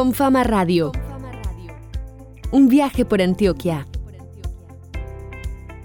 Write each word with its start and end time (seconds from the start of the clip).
Con 0.00 0.14
Fama 0.14 0.44
Radio. 0.44 0.92
Un 2.52 2.68
viaje 2.68 3.04
por 3.04 3.20
Antioquia. 3.20 3.86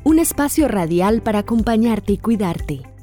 Un 0.06 0.20
espacio 0.20 0.70
radial 0.70 1.22
para 1.22 1.40
acompañarte 1.40 2.14
y 2.14 2.18
cuidarte. 2.20 2.95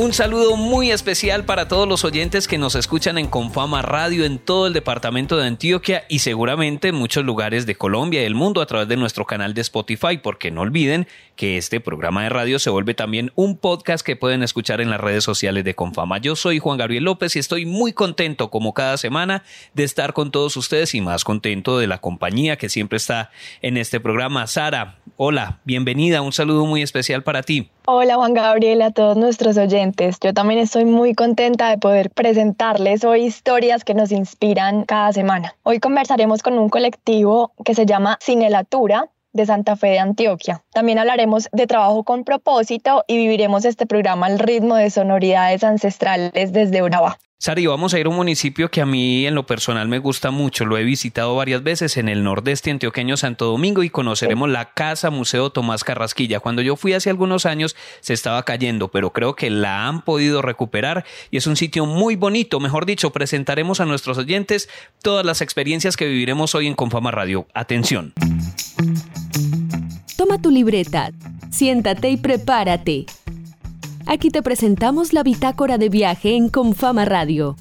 Un 0.00 0.14
saludo 0.14 0.56
muy 0.56 0.90
especial 0.90 1.44
para 1.44 1.68
todos 1.68 1.86
los 1.86 2.06
oyentes 2.06 2.48
que 2.48 2.56
nos 2.56 2.74
escuchan 2.74 3.18
en 3.18 3.26
Confama 3.26 3.82
Radio 3.82 4.24
en 4.24 4.38
todo 4.38 4.66
el 4.66 4.72
departamento 4.72 5.36
de 5.36 5.46
Antioquia 5.46 6.06
y 6.08 6.20
seguramente 6.20 6.88
en 6.88 6.94
muchos 6.94 7.22
lugares 7.22 7.66
de 7.66 7.74
Colombia 7.74 8.22
y 8.22 8.24
el 8.24 8.34
mundo 8.34 8.62
a 8.62 8.66
través 8.66 8.88
de 8.88 8.96
nuestro 8.96 9.26
canal 9.26 9.52
de 9.52 9.60
Spotify, 9.60 10.16
porque 10.16 10.50
no 10.50 10.62
olviden 10.62 11.06
que 11.36 11.58
este 11.58 11.80
programa 11.80 12.22
de 12.22 12.30
radio 12.30 12.58
se 12.58 12.70
vuelve 12.70 12.94
también 12.94 13.30
un 13.34 13.58
podcast 13.58 14.02
que 14.02 14.16
pueden 14.16 14.42
escuchar 14.42 14.80
en 14.80 14.88
las 14.88 15.02
redes 15.02 15.22
sociales 15.22 15.64
de 15.64 15.74
Confama. 15.74 16.16
Yo 16.16 16.34
soy 16.34 16.60
Juan 16.60 16.78
Gabriel 16.78 17.04
López 17.04 17.36
y 17.36 17.38
estoy 17.38 17.66
muy 17.66 17.92
contento 17.92 18.48
como 18.48 18.72
cada 18.72 18.96
semana 18.96 19.42
de 19.74 19.84
estar 19.84 20.14
con 20.14 20.30
todos 20.30 20.56
ustedes 20.56 20.94
y 20.94 21.02
más 21.02 21.24
contento 21.24 21.78
de 21.78 21.86
la 21.86 21.98
compañía 21.98 22.56
que 22.56 22.70
siempre 22.70 22.96
está 22.96 23.32
en 23.60 23.76
este 23.76 24.00
programa. 24.00 24.46
Sara, 24.46 24.98
hola, 25.18 25.60
bienvenida, 25.64 26.22
un 26.22 26.32
saludo 26.32 26.64
muy 26.64 26.80
especial 26.80 27.22
para 27.22 27.42
ti. 27.42 27.68
Hola 27.86 28.16
Juan 28.16 28.34
Gabriel, 28.34 28.82
a 28.82 28.90
todos 28.90 29.16
nuestros 29.16 29.56
oyentes. 29.56 30.18
Yo 30.20 30.34
también 30.34 30.60
estoy 30.60 30.84
muy 30.84 31.14
contenta 31.14 31.70
de 31.70 31.78
poder 31.78 32.10
presentarles 32.10 33.04
hoy 33.04 33.24
historias 33.24 33.84
que 33.84 33.94
nos 33.94 34.12
inspiran 34.12 34.84
cada 34.84 35.12
semana. 35.12 35.56
Hoy 35.62 35.80
conversaremos 35.80 36.42
con 36.42 36.58
un 36.58 36.68
colectivo 36.68 37.52
que 37.64 37.74
se 37.74 37.86
llama 37.86 38.18
Cinelatura 38.20 39.08
de 39.32 39.46
Santa 39.46 39.76
Fe 39.76 39.88
de 39.88 39.98
Antioquia. 39.98 40.62
También 40.72 40.98
hablaremos 40.98 41.48
de 41.52 41.66
trabajo 41.66 42.04
con 42.04 42.24
propósito 42.24 43.02
y 43.06 43.16
viviremos 43.16 43.64
este 43.64 43.86
programa 43.86 44.26
al 44.26 44.38
ritmo 44.38 44.76
de 44.76 44.90
sonoridades 44.90 45.64
ancestrales 45.64 46.52
desde 46.52 46.82
Urabá. 46.82 47.18
Sari, 47.42 47.66
vamos 47.66 47.94
a 47.94 47.98
ir 47.98 48.04
a 48.04 48.10
un 48.10 48.16
municipio 48.16 48.70
que 48.70 48.82
a 48.82 48.86
mí 48.86 49.26
en 49.26 49.34
lo 49.34 49.46
personal 49.46 49.88
me 49.88 49.98
gusta 49.98 50.30
mucho. 50.30 50.66
Lo 50.66 50.76
he 50.76 50.84
visitado 50.84 51.34
varias 51.34 51.62
veces 51.62 51.96
en 51.96 52.10
el 52.10 52.22
nordeste 52.22 52.70
antioqueño 52.70 53.16
Santo 53.16 53.46
Domingo 53.46 53.82
y 53.82 53.88
conoceremos 53.88 54.50
la 54.50 54.74
Casa 54.74 55.08
Museo 55.08 55.48
Tomás 55.48 55.82
Carrasquilla. 55.82 56.40
Cuando 56.40 56.60
yo 56.60 56.76
fui 56.76 56.92
hace 56.92 57.08
algunos 57.08 57.46
años 57.46 57.76
se 58.00 58.12
estaba 58.12 58.42
cayendo, 58.42 58.88
pero 58.88 59.14
creo 59.14 59.36
que 59.36 59.48
la 59.48 59.88
han 59.88 60.02
podido 60.02 60.42
recuperar 60.42 61.06
y 61.30 61.38
es 61.38 61.46
un 61.46 61.56
sitio 61.56 61.86
muy 61.86 62.14
bonito. 62.14 62.60
Mejor 62.60 62.84
dicho, 62.84 63.08
presentaremos 63.10 63.80
a 63.80 63.86
nuestros 63.86 64.18
oyentes 64.18 64.68
todas 65.00 65.24
las 65.24 65.40
experiencias 65.40 65.96
que 65.96 66.08
viviremos 66.08 66.54
hoy 66.54 66.66
en 66.66 66.74
Confama 66.74 67.10
Radio. 67.10 67.46
Atención. 67.54 68.12
Toma 70.18 70.42
tu 70.42 70.50
libreta, 70.50 71.10
siéntate 71.50 72.10
y 72.10 72.18
prepárate 72.18 73.06
Aquí 74.06 74.30
te 74.30 74.42
presentamos 74.42 75.12
la 75.12 75.22
bitácora 75.22 75.78
de 75.78 75.88
viaje 75.88 76.34
en 76.34 76.48
Confama 76.48 77.04
Radio. 77.04 77.56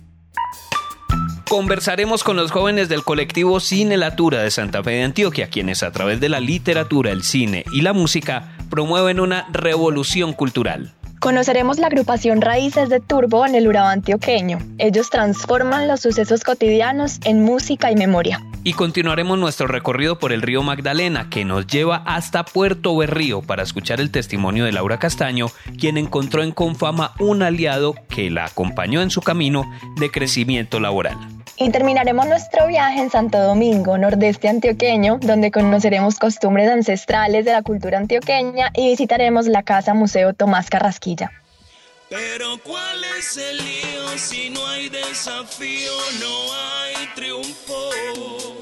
Conversaremos 1.49 2.23
con 2.23 2.37
los 2.37 2.51
jóvenes 2.51 2.89
del 2.89 3.03
colectivo 3.03 3.59
Cine 3.59 3.97
Latura 3.97 4.43
de 4.43 4.51
Santa 4.51 4.83
Fe 4.83 4.91
de 4.91 5.03
Antioquia, 5.03 5.49
quienes 5.49 5.81
a 5.81 5.91
través 5.91 6.19
de 6.19 6.29
la 6.29 6.39
literatura, 6.39 7.11
el 7.11 7.23
cine 7.23 7.65
y 7.73 7.81
la 7.81 7.93
música 7.93 8.55
promueven 8.69 9.19
una 9.19 9.47
revolución 9.51 10.33
cultural. 10.33 10.93
Conoceremos 11.19 11.79
la 11.79 11.87
agrupación 11.87 12.39
Raíces 12.39 12.87
de 12.89 12.99
Turbo 12.99 13.45
en 13.45 13.55
el 13.55 13.67
Urabá 13.67 13.91
antioqueño. 13.91 14.59
Ellos 14.77 15.09
transforman 15.09 15.87
los 15.87 15.99
sucesos 15.99 16.43
cotidianos 16.43 17.19
en 17.25 17.43
música 17.43 17.91
y 17.91 17.95
memoria. 17.95 18.41
Y 18.69 18.73
continuaremos 18.73 19.39
nuestro 19.39 19.65
recorrido 19.65 20.19
por 20.19 20.31
el 20.31 20.43
río 20.43 20.61
Magdalena, 20.61 21.27
que 21.31 21.43
nos 21.43 21.65
lleva 21.65 22.03
hasta 22.05 22.45
Puerto 22.45 22.95
Berrío 22.95 23.41
para 23.41 23.63
escuchar 23.63 23.99
el 23.99 24.11
testimonio 24.11 24.63
de 24.63 24.71
Laura 24.71 24.99
Castaño, 24.99 25.47
quien 25.79 25.97
encontró 25.97 26.43
en 26.43 26.51
Confama 26.51 27.15
un 27.17 27.41
aliado 27.41 27.95
que 28.09 28.29
la 28.29 28.45
acompañó 28.45 29.01
en 29.01 29.09
su 29.09 29.21
camino 29.21 29.65
de 29.99 30.11
crecimiento 30.11 30.79
laboral. 30.79 31.17
Y 31.57 31.71
terminaremos 31.71 32.27
nuestro 32.27 32.67
viaje 32.67 32.99
en 32.99 33.09
Santo 33.09 33.39
Domingo, 33.39 33.97
nordeste 33.97 34.47
antioqueño, 34.49 35.17
donde 35.19 35.49
conoceremos 35.49 36.19
costumbres 36.19 36.69
ancestrales 36.69 37.45
de 37.45 37.53
la 37.53 37.63
cultura 37.63 37.97
antioqueña 37.97 38.69
y 38.75 38.91
visitaremos 38.91 39.47
la 39.47 39.63
Casa 39.63 39.95
Museo 39.95 40.35
Tomás 40.35 40.69
Carrasquilla. 40.69 41.31
Pero 42.07 42.59
¿cuál 42.63 43.03
es 43.17 43.35
el 43.35 43.57
lío 43.57 44.15
si 44.15 44.51
no 44.51 44.67
hay 44.67 44.89
desafío, 44.89 45.91
no 46.19 46.53
hay 46.53 47.07
triunfo? 47.15 48.58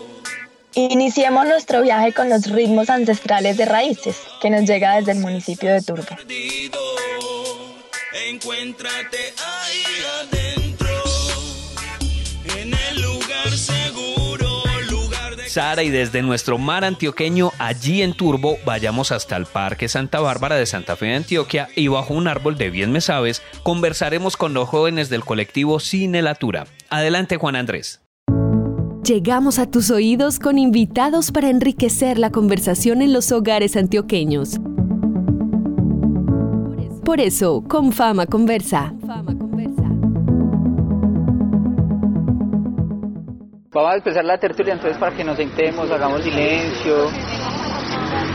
Iniciemos 0.78 1.48
nuestro 1.48 1.82
viaje 1.82 2.14
con 2.14 2.30
los 2.30 2.46
ritmos 2.52 2.92
ancestrales 2.92 3.58
de 3.58 3.66
raíces 3.66 4.22
que 4.40 4.52
nos 4.52 4.62
llega 4.66 4.96
desde 4.98 5.14
el 5.14 5.18
municipio 5.18 5.74
de 5.74 5.82
Turbo. 5.82 6.06
Encuéntrate 8.30 9.18
ahí 9.44 9.84
adentro, 10.22 10.88
en 12.60 12.76
el 12.76 13.02
lugar 13.02 13.50
seguro, 13.50 14.62
lugar 14.92 15.36
de... 15.36 15.50
Sara, 15.50 15.82
y 15.82 15.90
desde 15.90 16.22
nuestro 16.22 16.60
mar 16.60 16.84
antioqueño, 16.84 17.54
allí 17.58 18.04
en 18.04 18.14
Turbo, 18.14 18.60
vayamos 18.64 19.12
hasta 19.12 19.36
el 19.36 19.48
Parque 19.48 19.90
Santa 19.90 20.20
Bárbara 20.20 20.58
de 20.58 20.68
Santa 20.68 20.96
Fe 20.96 21.08
de 21.08 21.16
Antioquia 21.16 21.70
y 21.76 21.88
bajo 21.88 22.14
un 22.14 22.28
árbol 22.28 22.56
de 22.56 22.70
bien 22.70 22.92
me 22.92 23.02
sabes, 23.02 23.42
conversaremos 23.64 24.38
con 24.38 24.54
los 24.54 24.70
jóvenes 24.70 25.10
del 25.10 25.26
colectivo 25.26 25.80
Cine 25.80 26.22
Latura. 26.22 26.68
Adelante, 26.92 27.38
Juan 27.38 27.56
Andrés. 27.56 28.02
Llegamos 29.08 29.58
a 29.58 29.72
tus 29.72 29.90
oídos 29.90 30.38
con 30.38 30.58
invitados 30.58 31.32
para 31.32 31.50
enriquecer 31.50 32.20
la 32.20 32.30
conversación 32.30 33.02
en 33.02 33.14
los 33.14 33.32
hogares 33.32 33.78
antioqueños. 33.78 34.60
Por 37.06 37.22
eso, 37.22 37.64
con 37.70 37.94
fama 37.94 38.26
conversa. 38.26 38.92
Vamos 43.72 43.94
a 43.94 43.96
empezar 43.96 44.26
la 44.26 44.38
tertulia 44.40 44.74
entonces 44.74 44.98
para 44.98 45.16
que 45.16 45.24
nos 45.24 45.38
sentemos, 45.38 45.90
hagamos 45.90 46.24
silencio. 46.24 47.08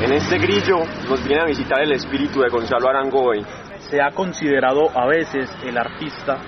En 0.02 0.12
este 0.14 0.38
grillo 0.38 0.76
nos 1.06 1.22
viene 1.22 1.42
a 1.42 1.44
visitar 1.44 1.82
el 1.82 1.92
espíritu 1.92 2.40
de 2.40 2.48
Gonzalo 2.48 2.88
Arango 2.88 3.20
hoy. 3.24 3.44
Se 3.90 4.00
ha 4.00 4.10
considerado 4.12 4.88
a 4.98 5.06
veces 5.06 5.50
el 5.66 5.76
artista 5.76 6.40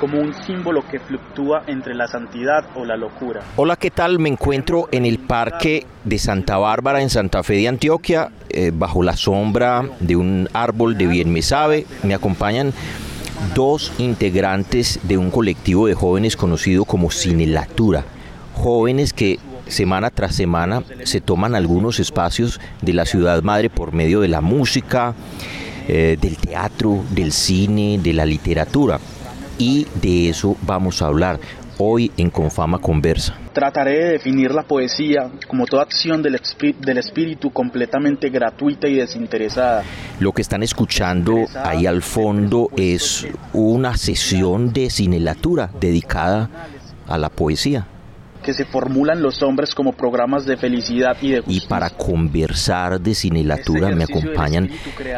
como 0.00 0.18
un 0.18 0.34
símbolo 0.46 0.82
que 0.88 0.98
fluctúa 0.98 1.62
entre 1.66 1.94
la 1.94 2.08
santidad 2.08 2.64
o 2.74 2.86
la 2.86 2.96
locura. 2.96 3.42
Hola, 3.56 3.76
¿qué 3.76 3.90
tal? 3.90 4.18
Me 4.18 4.30
encuentro 4.30 4.88
en 4.90 5.04
el 5.04 5.18
Parque 5.18 5.86
de 6.04 6.18
Santa 6.18 6.56
Bárbara, 6.56 7.02
en 7.02 7.10
Santa 7.10 7.42
Fe 7.42 7.54
de 7.54 7.68
Antioquia, 7.68 8.30
eh, 8.48 8.72
bajo 8.74 9.02
la 9.02 9.14
sombra 9.16 9.84
de 10.00 10.16
un 10.16 10.48
árbol 10.54 10.96
de 10.96 11.06
bien 11.06 11.30
me 11.30 11.42
sabe. 11.42 11.86
Me 12.02 12.14
acompañan 12.14 12.72
dos 13.54 13.92
integrantes 13.98 15.00
de 15.02 15.18
un 15.18 15.30
colectivo 15.30 15.86
de 15.86 15.94
jóvenes 15.94 16.34
conocido 16.34 16.86
como 16.86 17.10
Cinelatura. 17.10 18.04
Jóvenes 18.54 19.12
que 19.12 19.38
semana 19.66 20.08
tras 20.08 20.34
semana 20.34 20.82
se 21.04 21.20
toman 21.20 21.54
algunos 21.54 22.00
espacios 22.00 22.58
de 22.80 22.94
la 22.94 23.04
ciudad 23.04 23.42
madre 23.42 23.68
por 23.68 23.92
medio 23.92 24.20
de 24.20 24.28
la 24.28 24.40
música, 24.40 25.14
eh, 25.88 26.16
del 26.18 26.38
teatro, 26.38 27.04
del 27.10 27.32
cine, 27.32 27.98
de 28.02 28.14
la 28.14 28.24
literatura 28.24 28.98
y 29.60 29.86
de 30.00 30.30
eso 30.30 30.56
vamos 30.62 31.02
a 31.02 31.06
hablar 31.06 31.38
hoy 31.76 32.10
en 32.16 32.30
Confama 32.30 32.78
Conversa. 32.78 33.36
Trataré 33.52 33.92
de 33.92 34.12
definir 34.12 34.52
la 34.52 34.62
poesía 34.62 35.30
como 35.48 35.66
toda 35.66 35.82
acción 35.82 36.22
del, 36.22 36.40
del, 36.80 36.98
espíritu 36.98 37.50
completamente 37.50 38.30
gratuita 38.30 38.88
y 38.88 38.96
desinteresada. 38.96 39.84
Lo 40.18 40.32
que 40.32 40.42
están 40.42 40.62
escuchando 40.62 41.44
ahí 41.62 41.86
al 41.86 42.02
fondo 42.02 42.70
es 42.76 43.26
una 43.52 43.96
sesión 43.96 44.72
de 44.72 44.88
cinelatura 44.88 45.70
dedicada 45.78 46.48
a 47.06 47.18
la 47.18 47.28
poesía 47.28 47.86
que 48.50 48.54
se 48.54 48.64
formulan 48.64 49.22
los 49.22 49.42
hombres 49.42 49.76
como 49.76 49.92
programas 49.92 50.44
de 50.44 50.56
felicidad 50.56 51.16
y 51.22 51.30
de 51.30 51.40
justicia. 51.40 51.64
Y 51.64 51.68
para 51.68 51.88
conversar 51.90 53.00
de 53.00 53.14
cinelatura 53.14 53.90
me 53.90 54.02
acompañan 54.02 54.68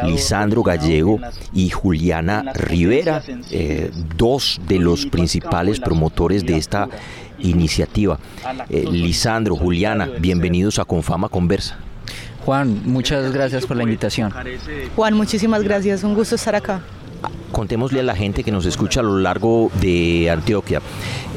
Lisandro 0.05 0.61
Gallego 0.61 1.19
y 1.51 1.71
Juliana 1.71 2.53
Rivera, 2.53 3.23
eh, 3.49 3.89
dos 4.15 4.61
de 4.67 4.77
los 4.77 5.07
principales 5.07 5.79
promotores 5.79 6.45
de 6.45 6.57
esta 6.57 6.87
iniciativa. 7.39 8.19
Eh, 8.69 8.85
Lisandro, 8.91 9.55
Juliana, 9.55 10.07
bienvenidos 10.19 10.77
a 10.77 10.85
Confama 10.85 11.27
Conversa. 11.27 11.79
Juan, 12.45 12.83
muchas 12.85 13.33
gracias 13.33 13.65
por 13.65 13.77
la 13.77 13.83
invitación. 13.83 14.31
Juan, 14.95 15.15
muchísimas 15.15 15.63
gracias, 15.63 16.03
un 16.03 16.13
gusto 16.13 16.35
estar 16.35 16.53
acá 16.53 16.81
contémosle 17.53 18.01
a 18.01 18.03
la 18.03 18.15
gente 18.15 18.43
que 18.43 18.51
nos 18.51 18.65
escucha 18.65 18.99
a 18.99 19.03
lo 19.03 19.19
largo 19.19 19.71
de 19.79 20.29
Antioquia. 20.29 20.81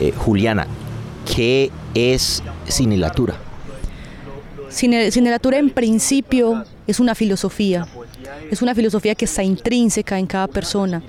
Eh, 0.01 0.13
Juliana, 0.17 0.67
¿Qué 1.37 1.71
es 1.95 2.43
Cinelatura? 2.67 3.37
Cinelatura 4.71 5.59
en 5.59 5.69
principio 5.69 6.65
es 6.87 6.99
una 6.99 7.15
filosofía, 7.15 7.87
es 8.51 8.63
una 8.63 8.75
filosofía 8.75 9.15
que 9.15 9.27
está 9.27 9.43
intrínseca 9.43 10.19
en 10.19 10.27
cada 10.27 10.49
persona. 10.49 11.03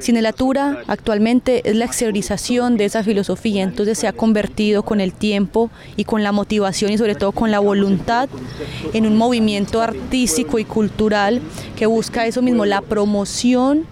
Cinelatura 0.00 0.82
actualmente 0.88 1.62
es 1.64 1.76
la 1.76 1.84
exteriorización 1.84 2.76
de 2.76 2.86
esa 2.86 3.04
filosofía, 3.04 3.62
entonces 3.62 3.98
se 3.98 4.08
ha 4.08 4.12
convertido 4.12 4.82
con 4.82 5.00
el 5.00 5.12
tiempo 5.12 5.70
y 5.96 6.02
con 6.02 6.24
la 6.24 6.32
motivación 6.32 6.90
y 6.90 6.98
sobre 6.98 7.14
todo 7.14 7.30
con 7.30 7.52
la 7.52 7.60
voluntad 7.60 8.28
en 8.92 9.06
un 9.06 9.16
movimiento 9.16 9.80
artístico 9.80 10.58
y 10.58 10.64
cultural 10.64 11.40
que 11.76 11.86
busca 11.86 12.26
eso 12.26 12.42
mismo, 12.42 12.64
la 12.64 12.80
promoción 12.80 13.86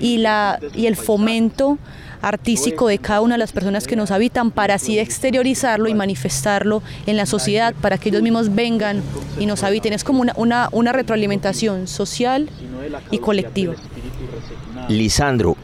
y, 0.00 0.16
la, 0.16 0.58
y 0.74 0.86
el 0.86 0.96
fomento 0.96 1.76
artístico 2.22 2.88
de 2.88 2.98
cada 2.98 3.20
una 3.20 3.34
de 3.34 3.38
las 3.38 3.52
personas 3.52 3.86
que 3.86 3.96
nos 3.96 4.10
habitan 4.10 4.50
para 4.50 4.74
así 4.74 4.98
exteriorizarlo 4.98 5.88
y 5.88 5.94
manifestarlo 5.94 6.82
en 7.06 7.16
la 7.16 7.26
sociedad 7.26 7.74
para 7.80 7.98
que 7.98 8.08
ellos 8.08 8.22
mismos 8.22 8.54
vengan 8.54 9.02
y 9.38 9.46
nos 9.46 9.62
habiten. 9.62 9.92
Es 9.92 10.04
como 10.04 10.20
una, 10.20 10.32
una, 10.36 10.68
una 10.72 10.92
retroalimentación 10.92 11.86
social 11.86 12.48
y 13.10 13.18
colectiva. 13.18 13.74
Lisandro, 14.88 15.56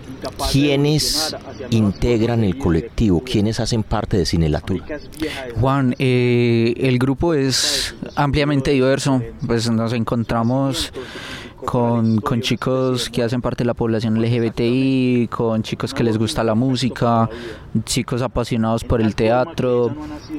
¿quiénes 0.51 1.37
integran 1.71 2.45
el 2.45 2.59
colectivo? 2.59 3.23
¿Quiénes 3.25 3.61
hacen 3.61 3.83
parte 3.83 4.17
de 4.17 4.27
Cinelatura? 4.27 4.85
Juan, 5.61 5.95
eh, 5.99 6.75
el 6.77 6.99
grupo 6.99 7.35
es 7.35 7.95
ampliamente 8.17 8.73
diverso, 8.73 9.23
pues 9.47 9.71
nos 9.71 9.93
encontramos 9.93 10.93
con, 11.65 12.21
con, 12.21 12.41
chicos 12.41 13.09
que 13.11 13.23
hacen 13.23 13.41
parte 13.41 13.63
de 13.63 13.67
la 13.67 13.75
población 13.75 14.21
LGBTI, 14.21 15.29
con 15.31 15.63
chicos 15.63 15.95
que 15.95 16.03
les 16.03 16.19
gusta 16.19 16.43
la 16.45 16.55
música, 16.55 17.29
chicos 17.85 18.23
apasionados 18.23 18.85
por 18.85 19.01
el 19.01 19.15
teatro, 19.15 19.95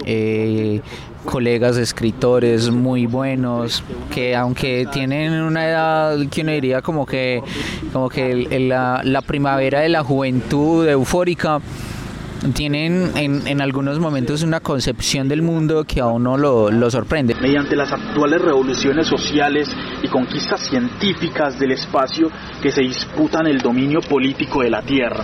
eh, 0.05 0.81
colegas 1.25 1.77
escritores 1.77 2.69
muy 2.69 3.05
buenos, 3.05 3.83
que 4.11 4.35
aunque 4.35 4.87
tienen 4.91 5.33
una 5.33 5.67
edad 5.67 6.17
que 6.29 6.41
uno 6.41 6.51
diría 6.51 6.81
como 6.81 7.05
que, 7.05 7.41
como 7.91 8.09
que 8.09 8.59
la, 8.59 9.01
la 9.03 9.21
primavera 9.21 9.79
de 9.79 9.89
la 9.89 10.03
juventud 10.03 10.87
eufórica, 10.87 11.61
tienen 12.51 13.11
en, 13.15 13.47
en, 13.47 13.61
algunos 13.61 13.99
momentos 13.99 14.43
una 14.43 14.59
concepción 14.59 15.29
del 15.29 15.41
mundo 15.41 15.85
que 15.85 16.01
a 16.01 16.07
uno 16.07 16.37
lo, 16.37 16.69
lo, 16.69 16.91
sorprende. 16.91 17.35
Mediante 17.35 17.75
las 17.75 17.91
actuales 17.91 18.41
revoluciones 18.41 19.07
sociales 19.07 19.69
y 20.01 20.07
conquistas 20.07 20.67
científicas 20.67 21.57
del 21.59 21.71
espacio 21.71 22.29
que 22.61 22.71
se 22.71 22.81
disputan 22.81 23.47
el 23.47 23.59
dominio 23.59 24.01
político 24.01 24.61
de 24.61 24.69
la 24.69 24.81
Tierra. 24.81 25.23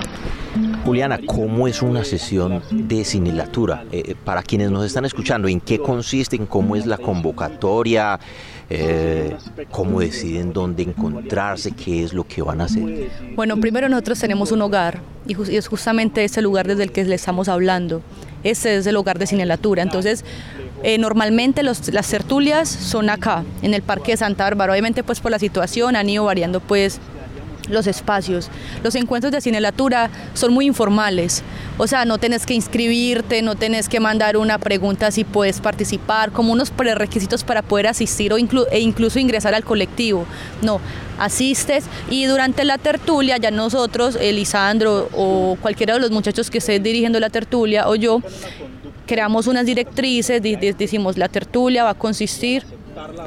Juliana, 0.83 1.19
¿cómo 1.25 1.67
es 1.67 1.81
una 1.81 2.03
sesión 2.03 2.63
de 2.71 3.03
cinelatura? 3.03 3.83
Eh, 3.91 4.15
para 4.23 4.41
quienes 4.41 4.71
nos 4.71 4.85
están 4.85 5.05
escuchando, 5.05 5.47
¿en 5.47 5.59
qué 5.59 5.79
consiste? 5.79 6.39
¿Cómo 6.47 6.75
es 6.75 6.85
la 6.85 6.97
convocatoria? 6.97 8.19
Eh, 8.69 9.35
¿Cómo 9.71 9.99
deciden 9.99 10.53
dónde 10.53 10.83
encontrarse? 10.83 11.71
¿Qué 11.71 12.03
es 12.03 12.13
lo 12.13 12.23
que 12.23 12.41
van 12.41 12.61
a 12.61 12.65
hacer? 12.65 13.09
Bueno, 13.35 13.57
primero 13.57 13.89
nosotros 13.89 14.19
tenemos 14.19 14.51
un 14.51 14.61
hogar 14.61 14.99
y, 15.27 15.35
es 15.55 15.67
justamente 15.67 16.23
ese 16.23 16.41
lugar 16.41 16.67
desde 16.67 16.83
el 16.83 16.91
que 16.91 17.03
le 17.03 17.15
estamos 17.15 17.47
hablando. 17.47 18.01
Ese 18.43 18.77
es 18.77 18.85
el 18.85 18.95
hogar 18.95 19.17
de 19.17 19.25
cinelatura. 19.25 19.81
Entonces, 19.81 20.23
eh, 20.83 20.97
normalmente 20.97 21.63
los, 21.63 21.91
las 21.91 22.07
tertulias 22.09 22.69
son 22.69 23.09
acá, 23.09 23.43
en 23.63 23.73
el 23.73 23.81
Parque 23.81 24.11
de 24.11 24.17
Santa 24.17 24.43
Bárbara. 24.43 24.73
Obviamente, 24.73 25.03
pues 25.03 25.19
por 25.19 25.31
la 25.31 25.39
situación 25.39 25.95
han 25.95 26.07
ido 26.07 26.25
variando, 26.25 26.59
pues 26.59 26.99
los 27.69 27.87
espacios. 27.87 28.49
Los 28.83 28.95
encuentros 28.95 29.31
de 29.31 29.41
cinelatura 29.41 30.09
son 30.33 30.53
muy 30.53 30.65
informales, 30.65 31.43
o 31.77 31.87
sea, 31.87 32.05
no 32.05 32.17
tenés 32.17 32.45
que 32.45 32.53
inscribirte, 32.53 33.41
no 33.41 33.55
tenés 33.55 33.87
que 33.87 33.99
mandar 33.99 34.37
una 34.37 34.57
pregunta 34.57 35.11
si 35.11 35.23
puedes 35.23 35.61
participar, 35.61 36.31
como 36.31 36.51
unos 36.51 36.71
prerequisitos 36.71 37.43
para 37.43 37.61
poder 37.61 37.87
asistir 37.87 38.33
o 38.33 38.37
e 38.37 38.79
incluso 38.79 39.19
ingresar 39.19 39.53
al 39.53 39.63
colectivo. 39.63 40.25
No, 40.61 40.81
asistes 41.19 41.85
y 42.09 42.25
durante 42.25 42.63
la 42.63 42.77
tertulia 42.77 43.37
ya 43.37 43.51
nosotros, 43.51 44.17
Elisandro 44.19 45.09
o 45.13 45.57
cualquiera 45.61 45.93
de 45.93 45.99
los 45.99 46.11
muchachos 46.11 46.49
que 46.49 46.59
esté 46.59 46.79
dirigiendo 46.79 47.19
la 47.19 47.29
tertulia 47.29 47.87
o 47.87 47.95
yo, 47.95 48.21
creamos 49.05 49.47
unas 49.47 49.65
directrices, 49.65 50.41
decimos 50.41 51.17
la 51.17 51.27
tertulia 51.27 51.83
va 51.83 51.91
a 51.91 51.95
consistir 51.95 52.63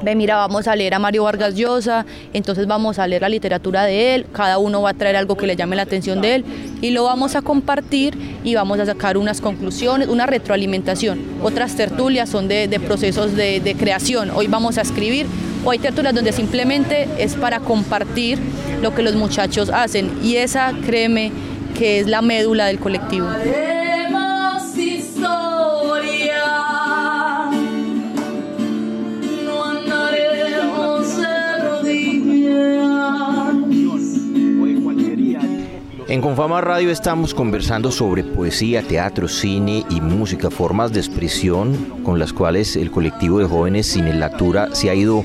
Ve, 0.02 0.14
mira, 0.14 0.36
vamos 0.36 0.66
a 0.66 0.76
leer 0.76 0.94
a 0.94 0.98
Mario 0.98 1.24
Vargas 1.24 1.54
Llosa, 1.54 2.04
entonces 2.32 2.66
vamos 2.66 2.98
a 2.98 3.06
leer 3.06 3.22
la 3.22 3.28
literatura 3.28 3.84
de 3.84 4.14
él, 4.14 4.26
cada 4.32 4.58
uno 4.58 4.82
va 4.82 4.90
a 4.90 4.94
traer 4.94 5.16
algo 5.16 5.36
que 5.36 5.46
le 5.46 5.56
llame 5.56 5.76
la 5.76 5.82
atención 5.82 6.20
de 6.20 6.36
él 6.36 6.44
y 6.80 6.90
lo 6.90 7.04
vamos 7.04 7.36
a 7.36 7.42
compartir 7.42 8.16
y 8.44 8.54
vamos 8.54 8.80
a 8.80 8.86
sacar 8.86 9.16
unas 9.16 9.40
conclusiones, 9.40 10.08
una 10.08 10.26
retroalimentación. 10.26 11.20
Otras 11.42 11.76
tertulias 11.76 12.28
son 12.28 12.48
de, 12.48 12.68
de 12.68 12.80
procesos 12.80 13.34
de, 13.36 13.60
de 13.60 13.74
creación, 13.74 14.30
hoy 14.30 14.46
vamos 14.46 14.78
a 14.78 14.82
escribir 14.82 15.26
o 15.64 15.70
hay 15.70 15.78
tertulias 15.78 16.14
donde 16.14 16.32
simplemente 16.32 17.08
es 17.18 17.34
para 17.34 17.60
compartir 17.60 18.38
lo 18.80 18.94
que 18.94 19.02
los 19.02 19.14
muchachos 19.14 19.70
hacen 19.70 20.10
y 20.22 20.36
esa, 20.36 20.72
créeme, 20.84 21.32
que 21.78 22.00
es 22.00 22.06
la 22.06 22.22
médula 22.22 22.66
del 22.66 22.78
colectivo. 22.78 23.28
En 36.12 36.20
Confama 36.20 36.60
Radio 36.60 36.90
estamos 36.90 37.32
conversando 37.32 37.90
sobre 37.90 38.22
poesía, 38.22 38.82
teatro, 38.82 39.28
cine 39.28 39.82
y 39.88 40.02
música, 40.02 40.50
formas 40.50 40.92
de 40.92 41.00
expresión 41.00 42.02
con 42.04 42.18
las 42.18 42.34
cuales 42.34 42.76
el 42.76 42.90
colectivo 42.90 43.38
de 43.38 43.46
jóvenes 43.46 43.90
Cinelatura 43.90 44.74
se 44.74 44.90
ha 44.90 44.94
ido 44.94 45.24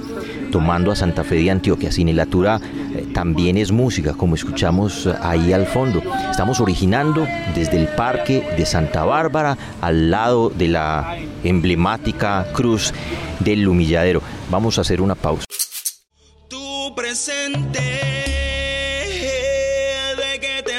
tomando 0.50 0.90
a 0.90 0.96
Santa 0.96 1.26
Fe 1.26 1.36
de 1.36 1.52
Antioquia. 1.52 1.92
Cinelatura 1.92 2.62
eh, 2.96 3.06
también 3.14 3.58
es 3.58 3.70
música, 3.74 4.14
como 4.14 4.36
escuchamos 4.36 5.08
ahí 5.22 5.52
al 5.52 5.66
fondo. 5.66 6.02
Estamos 6.32 6.62
originando 6.62 7.28
desde 7.54 7.76
el 7.76 7.90
Parque 7.90 8.48
de 8.56 8.66
Santa 8.66 9.04
Bárbara 9.04 9.58
al 9.82 10.10
lado 10.10 10.50
de 10.52 10.70
la 10.70 11.18
emblemática 11.44 12.48
cruz 12.54 12.94
del 13.42 13.68
humilladero. 13.68 14.22
Vamos 14.50 14.78
a 14.78 14.82
hacer 14.82 15.02
una 15.02 15.16
pausa. 15.16 15.47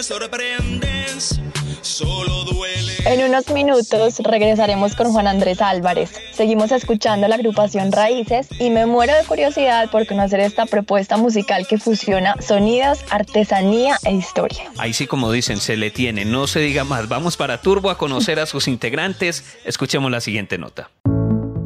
Sorprendes, 0.07 1.41
solo 1.81 2.45
duele. 2.45 2.93
En 3.05 3.25
unos 3.25 3.49
minutos 3.51 4.19
regresaremos 4.21 4.95
con 4.95 5.13
Juan 5.13 5.27
Andrés 5.27 5.61
Álvarez. 5.61 6.11
Seguimos 6.33 6.73
escuchando 6.73 7.27
la 7.27 7.37
agrupación 7.37 7.91
Raíces 7.91 8.49
y 8.61 8.71
me 8.71 8.87
muero 8.87 9.15
de 9.15 9.25
curiosidad 9.25 9.91
por 9.91 10.07
conocer 10.07 10.41
esta 10.41 10.67
propuesta 10.67 11.17
musical 11.17 11.67
que 11.67 11.79
fusiona 11.79 12.37
sonidos, 12.41 13.01
artesanía 13.11 13.97
e 14.05 14.15
historia. 14.15 14.71
Ahí 14.77 14.93
sí, 14.93 15.07
como 15.07 15.33
dicen, 15.33 15.59
se 15.59 15.77
le 15.77 15.91
tiene, 15.91 16.25
no 16.25 16.47
se 16.47 16.61
diga 16.61 16.85
más. 16.85 17.09
Vamos 17.09 17.37
para 17.37 17.61
Turbo 17.61 17.91
a 17.91 17.99
conocer 17.99 18.41
a 18.41 18.47
sus 18.47 18.69
integrantes. 18.69 19.45
Escuchemos 19.65 20.11
la 20.11 20.21
siguiente 20.21 20.59
nota. 20.59 20.91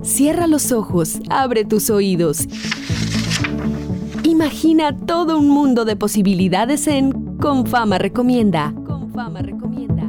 Cierra 0.03 0.47
los 0.47 0.73
ojos, 0.73 1.21
abre 1.31 1.65
tus 1.65 1.91
oídos. 1.91 2.47
Imagina 4.25 4.97
todo 4.97 5.39
un 5.39 5.49
mundo 5.49 5.85
de 5.85 5.95
posibilidades 5.95 6.89
en 6.89 7.22
Con 7.43 7.67
Fama 7.67 7.99
Recomienda. 7.99 8.73
Con 8.87 9.13
Fama 9.13 9.43
Recomienda. 9.43 10.05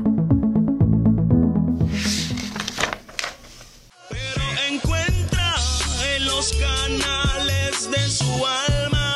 Pero 4.07 4.43
encuentra 4.69 5.55
en 6.15 6.25
los 6.27 6.53
canales 6.53 7.89
de 7.89 8.07
su 8.07 8.45
alma 8.69 9.15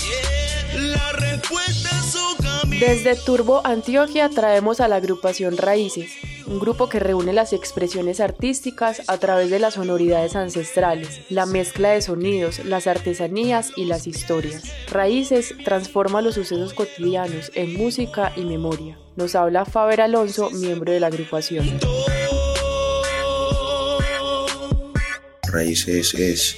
yeah, 0.00 0.80
la 0.80 1.12
respuesta 1.12 1.90
a 1.90 2.02
su 2.02 2.42
camino. 2.42 2.86
Desde 2.86 3.14
Turbo 3.16 3.60
Antioquia 3.64 4.30
traemos 4.30 4.80
a 4.80 4.88
la 4.88 4.96
agrupación 4.96 5.58
Raíces, 5.58 6.12
un 6.50 6.58
grupo 6.58 6.88
que 6.88 6.98
reúne 6.98 7.32
las 7.32 7.52
expresiones 7.52 8.18
artísticas 8.18 9.02
a 9.06 9.18
través 9.18 9.50
de 9.50 9.60
las 9.60 9.74
sonoridades 9.74 10.34
ancestrales, 10.34 11.20
la 11.30 11.46
mezcla 11.46 11.90
de 11.90 12.02
sonidos, 12.02 12.64
las 12.64 12.88
artesanías 12.88 13.70
y 13.76 13.84
las 13.84 14.08
historias. 14.08 14.64
Raíces 14.88 15.54
transforma 15.64 16.20
los 16.22 16.34
sucesos 16.34 16.74
cotidianos 16.74 17.52
en 17.54 17.74
música 17.74 18.32
y 18.36 18.44
memoria. 18.44 18.98
Nos 19.14 19.36
habla 19.36 19.64
Faber 19.64 20.00
Alonso, 20.00 20.50
miembro 20.50 20.92
de 20.92 20.98
la 20.98 21.06
agrupación. 21.06 21.78
Raíces 25.44 26.14
es, 26.14 26.56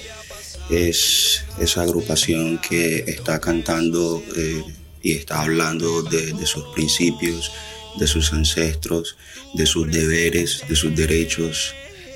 es 0.71 1.45
esa 1.59 1.83
agrupación 1.83 2.57
que 2.57 3.03
está 3.07 3.39
cantando 3.39 4.23
eh, 4.35 4.63
y 5.03 5.11
está 5.11 5.41
hablando 5.41 6.01
de, 6.01 6.33
de 6.33 6.45
sus 6.47 6.63
principios, 6.73 7.51
de 7.99 8.07
sus 8.07 8.33
ancestros, 8.33 9.17
de 9.53 9.65
sus 9.65 9.91
deberes, 9.91 10.63
de 10.67 10.75
sus 10.75 10.95
derechos, 10.95 11.73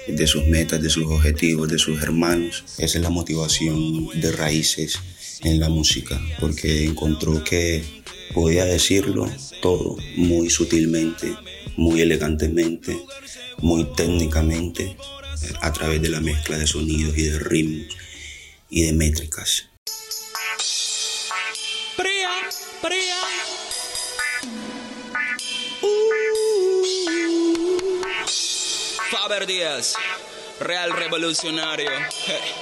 de 0.07 0.27
sus 0.27 0.45
metas, 0.45 0.81
de 0.81 0.89
sus 0.89 1.05
objetivos, 1.05 1.69
de 1.69 1.77
sus 1.77 2.01
hermanos. 2.01 2.63
Esa 2.77 2.97
es 2.97 3.03
la 3.03 3.09
motivación 3.09 4.07
de 4.19 4.31
Raíces 4.31 4.99
en 5.43 5.59
la 5.59 5.69
música, 5.69 6.19
porque 6.39 6.85
encontró 6.85 7.43
que 7.43 7.83
podía 8.33 8.65
decirlo 8.65 9.29
todo 9.61 9.97
muy 10.15 10.49
sutilmente, 10.49 11.35
muy 11.75 12.01
elegantemente, 12.01 12.97
muy 13.59 13.85
técnicamente, 13.95 14.95
a 15.61 15.71
través 15.71 16.01
de 16.01 16.09
la 16.09 16.21
mezcla 16.21 16.57
de 16.57 16.67
sonidos 16.67 17.17
y 17.17 17.23
de 17.23 17.39
ritmos 17.39 17.95
y 18.69 18.85
de 18.85 18.93
métricas. 18.93 19.69
Faber 29.27 29.45
Díaz, 29.45 29.93
Real 30.61 30.89
Revolucionario. 30.93 31.91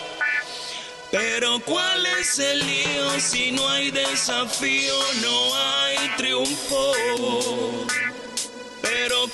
Pero 1.12 1.60
¿cuál 1.60 2.04
es 2.20 2.40
el 2.40 2.58
lío? 2.66 3.20
Si 3.20 3.52
no 3.52 3.70
hay 3.70 3.92
desafío, 3.92 4.98
no 5.22 5.56
hay 5.56 6.10
triunfo. 6.18 6.94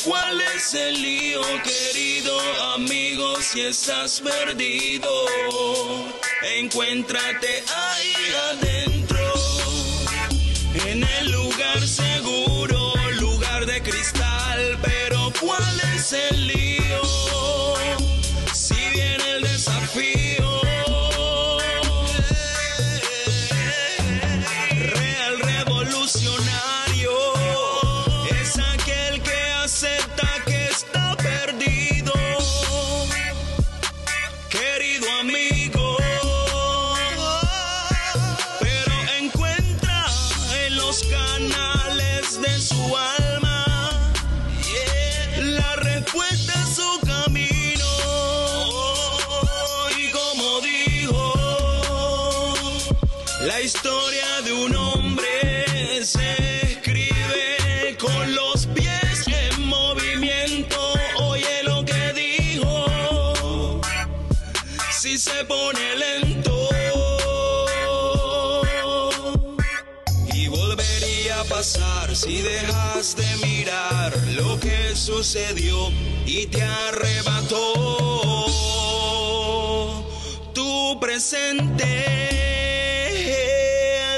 ¿cuál 0.06 0.42
es 0.56 0.74
el 0.74 1.02
lío, 1.02 1.42
querido 1.64 2.40
amigo, 2.74 3.42
si 3.42 3.62
estás 3.62 4.22
perdido? 4.22 5.10
Encuéntrate 6.58 7.64
ahí 7.76 7.90
sucedió 75.01 75.91
y 76.27 76.46
te 76.46 76.62
arrebató 76.62 77.58
tu 80.53 81.00
presente. 81.00 81.86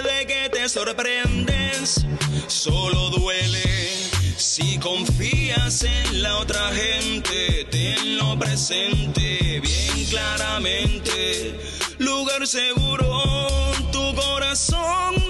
De 0.03 0.25
que 0.27 0.49
te 0.51 0.67
sorprendes, 0.67 2.05
solo 2.47 3.09
duele. 3.11 3.63
Si 4.35 4.77
confías 4.79 5.83
en 5.83 6.21
la 6.21 6.37
otra 6.39 6.69
gente, 6.73 7.65
tenlo 7.71 8.37
presente 8.37 9.61
bien 9.61 10.05
claramente. 10.09 11.57
Lugar 11.97 12.45
seguro, 12.45 13.23
tu 13.93 14.13
corazón, 14.15 15.22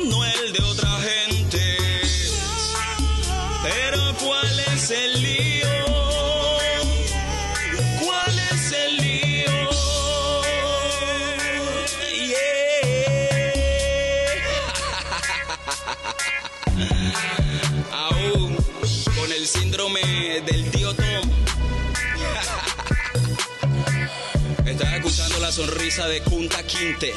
de 26.01 26.21
Kunta 26.21 26.63
Quinte. 26.63 27.13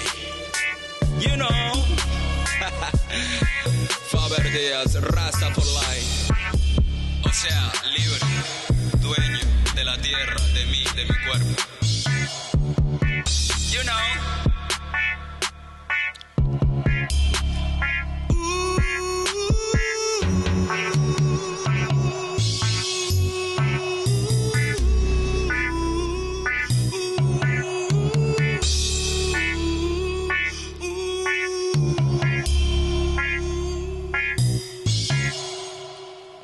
You 1.18 1.35
know. 1.37 1.49
Faber 4.11 4.42
Díaz, 4.52 4.95
Rasta 4.97 5.50
for 5.54 5.64
Life. 5.64 6.16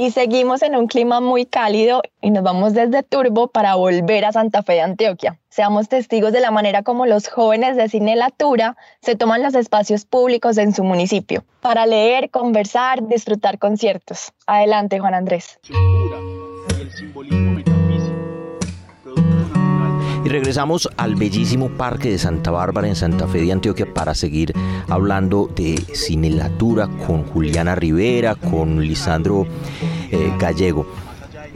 Y 0.02 0.10
seguimos 0.10 0.62
en 0.62 0.74
un 0.74 0.88
clima 0.88 1.20
muy 1.20 1.46
cálido 1.46 2.02
y 2.20 2.32
nos 2.32 2.42
vamos 2.42 2.74
desde 2.74 3.04
Turbo 3.04 3.46
para 3.46 3.76
volver 3.76 4.24
a 4.24 4.32
Santa 4.32 4.64
Fe 4.64 4.72
de 4.72 4.80
Antioquia. 4.80 5.38
Seamos 5.48 5.88
testigos 5.88 6.32
de 6.32 6.40
la 6.40 6.50
manera 6.50 6.82
como 6.82 7.06
los 7.06 7.28
jóvenes 7.28 7.76
de 7.76 7.88
Cine 7.88 8.16
Latura 8.16 8.76
se 9.00 9.14
toman 9.14 9.44
los 9.44 9.54
espacios 9.54 10.04
públicos 10.04 10.58
en 10.58 10.74
su 10.74 10.82
municipio 10.82 11.44
para 11.60 11.86
leer, 11.86 12.30
conversar, 12.30 13.06
disfrutar 13.06 13.60
conciertos. 13.60 14.32
Adelante, 14.44 14.98
Juan 14.98 15.14
Andrés. 15.14 15.60
Regresamos 20.32 20.88
al 20.96 21.14
bellísimo 21.14 21.68
Parque 21.68 22.10
de 22.10 22.18
Santa 22.18 22.50
Bárbara 22.50 22.88
en 22.88 22.96
Santa 22.96 23.28
Fe 23.28 23.42
de 23.42 23.52
Antioquia 23.52 23.92
para 23.92 24.14
seguir 24.14 24.54
hablando 24.88 25.50
de 25.54 25.76
cinelatura 25.92 26.88
con 27.06 27.24
Juliana 27.24 27.74
Rivera, 27.74 28.34
con 28.34 28.80
Lisandro 28.80 29.46
eh, 30.10 30.32
Gallego. 30.38 30.86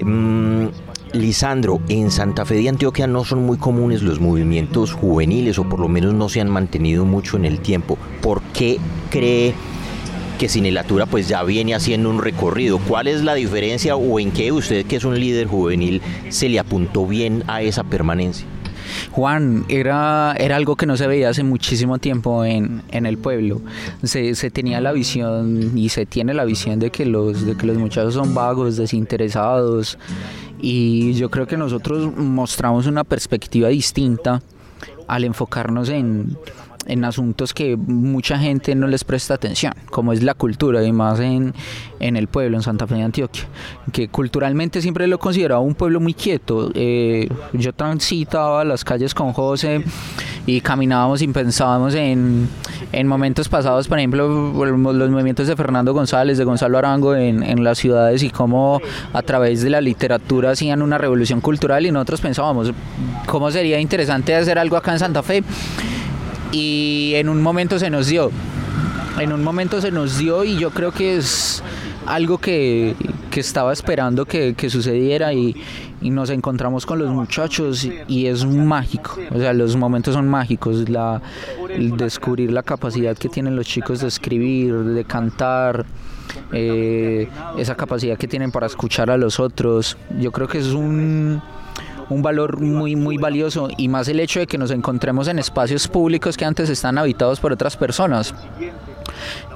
Mm, 0.02 0.66
Lisandro, 1.14 1.80
en 1.88 2.10
Santa 2.10 2.44
Fe 2.44 2.56
de 2.56 2.68
Antioquia 2.68 3.06
no 3.06 3.24
son 3.24 3.46
muy 3.46 3.56
comunes 3.56 4.02
los 4.02 4.20
movimientos 4.20 4.92
juveniles 4.92 5.58
o 5.58 5.66
por 5.66 5.80
lo 5.80 5.88
menos 5.88 6.12
no 6.12 6.28
se 6.28 6.42
han 6.42 6.50
mantenido 6.50 7.06
mucho 7.06 7.38
en 7.38 7.46
el 7.46 7.60
tiempo. 7.60 7.96
¿Por 8.20 8.42
qué 8.52 8.78
cree 9.08 9.54
que 10.38 10.50
Cinelatura 10.50 11.06
pues 11.06 11.28
ya 11.28 11.42
viene 11.44 11.74
haciendo 11.74 12.10
un 12.10 12.20
recorrido? 12.20 12.78
¿Cuál 12.78 13.06
es 13.06 13.24
la 13.24 13.32
diferencia 13.32 13.96
o 13.96 14.20
en 14.20 14.32
qué 14.32 14.52
usted 14.52 14.84
que 14.84 14.96
es 14.96 15.04
un 15.04 15.18
líder 15.18 15.46
juvenil 15.46 16.02
se 16.28 16.50
le 16.50 16.58
apuntó 16.58 17.06
bien 17.06 17.42
a 17.46 17.62
esa 17.62 17.82
permanencia? 17.82 18.46
Juan, 19.12 19.64
era, 19.68 20.34
era 20.38 20.56
algo 20.56 20.76
que 20.76 20.86
no 20.86 20.96
se 20.96 21.06
veía 21.06 21.28
hace 21.28 21.42
muchísimo 21.42 21.98
tiempo 21.98 22.44
en, 22.44 22.82
en 22.90 23.06
el 23.06 23.18
pueblo. 23.18 23.60
Se, 24.02 24.34
se, 24.34 24.50
tenía 24.50 24.80
la 24.80 24.92
visión 24.92 25.76
y 25.76 25.88
se 25.88 26.06
tiene 26.06 26.34
la 26.34 26.44
visión 26.44 26.78
de 26.78 26.90
que, 26.90 27.06
los, 27.06 27.46
de 27.46 27.56
que 27.56 27.66
los 27.66 27.76
muchachos 27.78 28.14
son 28.14 28.34
vagos, 28.34 28.76
desinteresados. 28.76 29.98
Y 30.60 31.14
yo 31.14 31.30
creo 31.30 31.46
que 31.46 31.56
nosotros 31.56 32.16
mostramos 32.16 32.86
una 32.86 33.04
perspectiva 33.04 33.68
distinta 33.68 34.42
al 35.06 35.24
enfocarnos 35.24 35.88
en, 35.88 36.36
en 36.86 37.04
asuntos 37.04 37.52
que 37.52 37.76
mucha 37.76 38.38
gente 38.38 38.74
no 38.74 38.86
les 38.86 39.04
presta 39.04 39.34
atención, 39.34 39.72
como 39.90 40.12
es 40.12 40.22
la 40.22 40.34
cultura 40.34 40.82
y 40.82 40.92
más 40.92 41.20
en, 41.20 41.54
en 42.00 42.16
el 42.16 42.28
pueblo, 42.28 42.56
en 42.56 42.62
Santa 42.62 42.86
Fe 42.86 42.94
de 42.94 43.02
Antioquia, 43.02 43.44
que 43.92 44.08
culturalmente 44.08 44.80
siempre 44.80 45.06
lo 45.06 45.16
he 45.16 45.18
considerado 45.18 45.60
un 45.60 45.74
pueblo 45.74 46.00
muy 46.00 46.14
quieto. 46.14 46.70
Eh, 46.74 47.28
yo 47.52 47.72
transitaba 47.72 48.64
las 48.64 48.84
calles 48.84 49.14
con 49.14 49.32
José 49.32 49.82
y 50.46 50.60
caminábamos 50.60 51.22
y 51.22 51.28
pensábamos 51.28 51.94
en, 51.94 52.48
en 52.92 53.06
momentos 53.06 53.48
pasados, 53.48 53.88
por 53.88 53.98
ejemplo, 53.98 54.28
los 54.28 55.10
movimientos 55.10 55.48
de 55.48 55.56
Fernando 55.56 55.92
González, 55.92 56.38
de 56.38 56.44
Gonzalo 56.44 56.78
Arango 56.78 57.14
en, 57.14 57.42
en 57.42 57.64
las 57.64 57.78
ciudades 57.78 58.22
y 58.22 58.30
cómo 58.30 58.80
a 59.12 59.22
través 59.22 59.62
de 59.62 59.70
la 59.70 59.80
literatura 59.80 60.52
hacían 60.52 60.82
una 60.82 60.98
revolución 60.98 61.40
cultural 61.40 61.84
y 61.86 61.90
nosotros 61.90 62.20
pensábamos, 62.20 62.72
¿cómo 63.26 63.50
sería 63.50 63.80
interesante 63.80 64.34
hacer 64.34 64.58
algo 64.58 64.76
acá 64.76 64.92
en 64.92 64.98
Santa 64.98 65.22
Fe? 65.22 65.42
Y 66.52 67.12
en 67.14 67.28
un 67.28 67.42
momento 67.42 67.78
se 67.78 67.90
nos 67.90 68.06
dio. 68.06 68.30
En 69.18 69.32
un 69.32 69.42
momento 69.42 69.80
se 69.80 69.90
nos 69.90 70.18
dio 70.18 70.44
y 70.44 70.58
yo 70.58 70.70
creo 70.70 70.92
que 70.92 71.16
es 71.16 71.62
algo 72.06 72.38
que, 72.38 72.94
que 73.30 73.40
estaba 73.40 73.72
esperando 73.72 74.26
que, 74.26 74.54
que 74.54 74.68
sucediera 74.70 75.32
y, 75.32 75.56
y, 76.00 76.10
nos 76.10 76.30
encontramos 76.30 76.86
con 76.86 76.98
los 76.98 77.10
muchachos 77.10 77.88
y 78.08 78.26
es 78.26 78.44
mágico. 78.44 79.18
O 79.30 79.38
sea, 79.38 79.52
los 79.52 79.74
momentos 79.76 80.14
son 80.14 80.28
mágicos. 80.28 80.88
La, 80.88 81.22
descubrir 81.96 82.52
la 82.52 82.62
capacidad 82.62 83.16
que 83.16 83.28
tienen 83.28 83.56
los 83.56 83.66
chicos 83.66 84.00
de 84.00 84.08
escribir, 84.08 84.74
de 84.74 85.04
cantar. 85.04 85.86
Eh, 86.52 87.28
esa 87.56 87.76
capacidad 87.76 88.18
que 88.18 88.28
tienen 88.28 88.50
para 88.50 88.66
escuchar 88.66 89.10
a 89.10 89.16
los 89.16 89.40
otros. 89.40 89.96
Yo 90.18 90.32
creo 90.32 90.48
que 90.48 90.58
es 90.58 90.66
un, 90.68 91.40
un 92.08 92.22
valor 92.22 92.60
muy 92.60 92.96
muy 92.96 93.16
valioso 93.18 93.68
y 93.76 93.88
más 93.88 94.08
el 94.08 94.20
hecho 94.20 94.40
de 94.40 94.46
que 94.46 94.58
nos 94.58 94.70
encontremos 94.70 95.28
en 95.28 95.38
espacios 95.38 95.88
públicos 95.88 96.36
que 96.36 96.44
antes 96.44 96.70
están 96.70 96.98
habitados 96.98 97.40
por 97.40 97.52
otras 97.52 97.76
personas. 97.76 98.34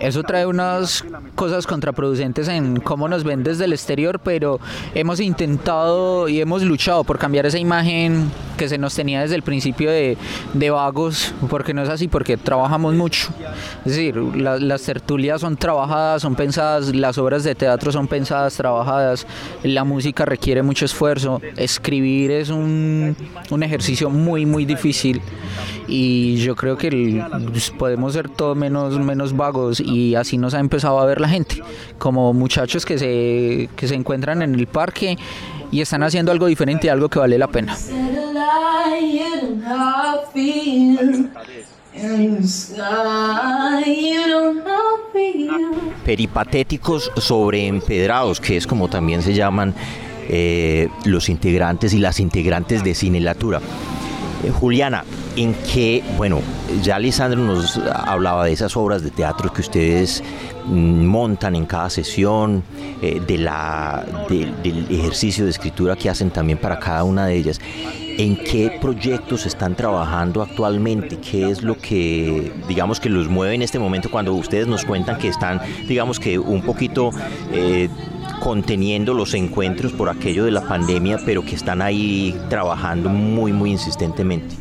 Eso 0.01 0.23
trae 0.23 0.47
unas 0.47 1.05
cosas 1.35 1.67
contraproducentes 1.67 2.49
en 2.49 2.77
cómo 2.81 3.09
nos 3.09 3.25
ven 3.25 3.43
desde 3.43 3.65
el 3.67 3.73
exterior, 3.73 4.21
pero 4.23 4.59
hemos 4.95 5.21
intentado 5.21 6.29
y 6.29 6.41
hemos 6.41 6.63
luchado 6.63 7.05
por 7.05 7.19
cambiar 7.19 7.47
esa 7.47 7.59
imagen 7.59 8.31
que 8.57 8.69
se 8.69 8.77
nos 8.79 8.95
tenía 8.95 9.23
desde 9.23 9.37
el 9.37 9.43
principio 9.43 9.91
de, 9.91 10.17
de 10.53 10.71
vagos, 10.71 11.35
porque 11.49 11.73
no 11.75 11.83
es 11.83 11.89
así, 11.89 12.09
porque 12.09 12.37
trabajamos 12.37 12.95
mucho. 12.95 13.29
Es 13.85 13.93
decir, 13.97 14.17
la- 14.17 14.59
las 14.59 14.83
tertulias 14.83 15.41
son 15.41 15.57
trabajadas, 15.57 16.23
son 16.23 16.35
pensadas, 16.35 16.95
las 16.95 17.17
obras 17.19 17.45
de 17.45 17.55
teatro 17.55 17.91
son 17.93 18.07
pensadas, 18.07 18.55
trabajadas, 18.57 19.27
la 19.63 19.85
música 19.85 20.25
requiere 20.25 20.63
mucho 20.63 20.85
esfuerzo, 20.85 21.41
escribir 21.57 22.31
es 22.31 22.51
un, 22.51 23.17
un 23.51 23.63
ejercicio 23.63 24.11
muy, 24.11 24.45
muy 24.47 24.65
difícil 24.67 25.21
y 25.91 26.37
yo 26.37 26.55
creo 26.57 26.79
que 26.79 26.89
el- 26.89 27.23
pues, 27.51 27.71
podemos 27.71 28.13
ser 28.15 28.29
todo 28.29 28.55
menos, 28.55 28.99
menos 28.99 29.37
vagos 29.37 29.81
y 29.81 30.15
así 30.15 30.39
nos 30.39 30.55
ha 30.55 30.61
empezado 30.61 30.99
a 31.01 31.05
ver 31.05 31.21
la 31.21 31.29
gente, 31.29 31.63
como 31.99 32.33
muchachos 32.33 32.87
que 32.87 32.99
se, 32.99 33.69
que 33.77 33.89
se 33.89 33.95
encuentran 33.97 34.41
en 34.43 34.55
el 34.55 34.67
parque 34.67 35.19
y 35.73 35.81
están 35.81 36.03
haciendo 36.03 36.33
algo 36.33 36.47
diferente, 36.47 36.91
algo 36.91 37.09
que 37.09 37.19
vale 37.19 37.37
la 37.39 37.49
pena. 37.49 37.77
peripatéticos 46.05 47.11
sobre 47.17 47.67
empedrados, 47.67 48.41
que 48.41 48.57
es 48.57 48.67
como 48.67 48.89
también 48.89 49.23
se 49.23 49.35
llaman 49.35 49.75
eh, 50.29 50.89
los 51.05 51.29
integrantes 51.29 51.93
y 51.93 51.99
las 51.99 52.21
integrantes 52.21 52.85
de 52.85 52.95
Cinelatura. 52.95 53.61
Eh, 54.43 54.51
Juliana, 54.51 55.05
¿en 55.37 55.55
qué, 55.73 56.03
bueno, 56.17 56.41
ya 56.83 56.99
Lisandro 56.99 57.41
nos 57.41 57.77
hablaba 57.77 58.45
de 58.47 58.53
esas 58.53 58.77
obras 58.77 59.03
de 59.03 59.11
teatro 59.11 59.53
que 59.53 59.61
ustedes 59.61 60.23
mm, 60.67 61.05
montan 61.07 61.57
en 61.57 61.67
cada 61.67 61.91
sesión, 61.91 62.63
eh, 63.03 63.21
de 63.27 63.39
la, 63.39 64.05
de- 64.29 64.53
del 64.63 64.87
ejercicio 64.91 65.45
de 65.45 65.51
escritura 65.51 65.95
que 65.97 66.09
hacen 66.09 66.31
también 66.31 66.59
para 66.59 66.79
cada 66.79 67.05
una 67.05 67.27
de 67.27 67.37
ellas. 67.37 67.61
¿En 68.19 68.37
qué 68.37 68.77
proyectos 68.83 69.47
están 69.47 69.75
trabajando 69.75 70.43
actualmente? 70.43 71.17
¿Qué 71.19 71.49
es 71.51 71.63
lo 71.63 71.77
que, 71.79 72.53
digamos, 72.69 73.01
que 73.01 73.09
los 73.09 73.29
mueve 73.29 73.55
en 73.55 73.63
este 73.63 73.79
momento 73.79 74.11
cuando 74.11 74.35
ustedes 74.35 74.67
nos 74.67 74.85
cuentan 74.85 75.17
que 75.19 75.29
están, 75.29 75.61
digamos, 75.89 76.21
que 76.21 76.39
un 76.39 76.61
poquito 76.61 77.11
eh, 77.53 77.89
conteniendo 78.41 79.15
los 79.15 79.35
encuentros 79.35 79.93
por 79.93 80.09
aquello 80.09 80.45
de 80.45 80.51
la 80.51 80.63
pandemia, 80.63 81.19
pero 81.25 81.45
que 81.45 81.55
están 81.55 81.83
ahí 81.83 82.37
trabajando 82.49 83.09
muy, 83.09 83.53
muy 83.53 83.71
insistentemente? 83.71 84.57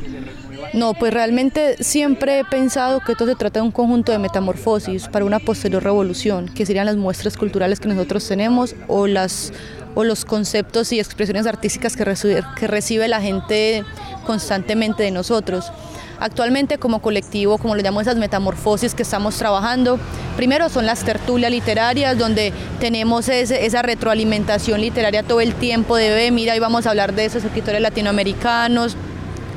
No, 0.74 0.94
pues 0.94 1.12
realmente 1.12 1.84
siempre 1.84 2.40
he 2.40 2.46
pensado 2.46 3.00
que 3.00 3.14
esto 3.14 3.26
se 3.26 3.36
trata 3.36 3.60
de 3.60 3.66
un 3.66 3.72
conjunto 3.72 4.12
de 4.12 4.20
metamorfosis 4.20 5.08
para 5.08 5.26
una 5.26 5.40
posterior 5.40 5.84
revolución, 5.84 6.48
que 6.48 6.66
serían 6.66 6.86
las 6.86 6.96
muestras 6.96 7.38
culturales 7.38 7.80
que 7.80 7.88
nosotros 7.88 8.28
tenemos 8.28 8.76
o, 8.88 9.08
las, 9.08 9.52
o 9.96 10.04
los 10.04 10.26
conceptos 10.26 10.92
y 10.92 11.00
expresiones 11.00 11.48
artísticas 11.48 11.96
que 11.96 12.06
recibe, 12.06 12.44
que 12.56 12.68
recibe 12.68 13.08
la 13.08 13.20
gente 13.20 13.84
constantemente 14.28 15.02
de 15.02 15.10
nosotros. 15.10 15.72
Actualmente 16.20 16.78
como 16.78 17.02
colectivo, 17.02 17.58
como 17.58 17.76
le 17.76 17.84
llamo 17.84 18.02
esas 18.02 18.18
metamorfosis 18.18 18.94
que 18.94 19.04
estamos 19.04 19.38
trabajando, 19.38 20.00
primero 20.36 20.70
son 20.70 20.86
las 20.86 21.04
tertulias 21.04 21.52
literarias, 21.52 22.18
donde 22.18 22.52
tenemos 22.80 23.30
ese- 23.30 23.66
esa 23.66 23.82
retroalimentación 23.82 24.82
literaria 24.82 25.24
todo 25.24 25.40
el 25.42 25.54
tiempo 25.54 25.96
de, 25.96 26.30
mira, 26.32 26.56
y 26.56 26.60
vamos 26.60 26.86
a 26.86 26.90
hablar 26.90 27.14
de 27.14 27.26
esos 27.26 27.44
escritores 27.46 27.82
latinoamericanos, 27.82 28.98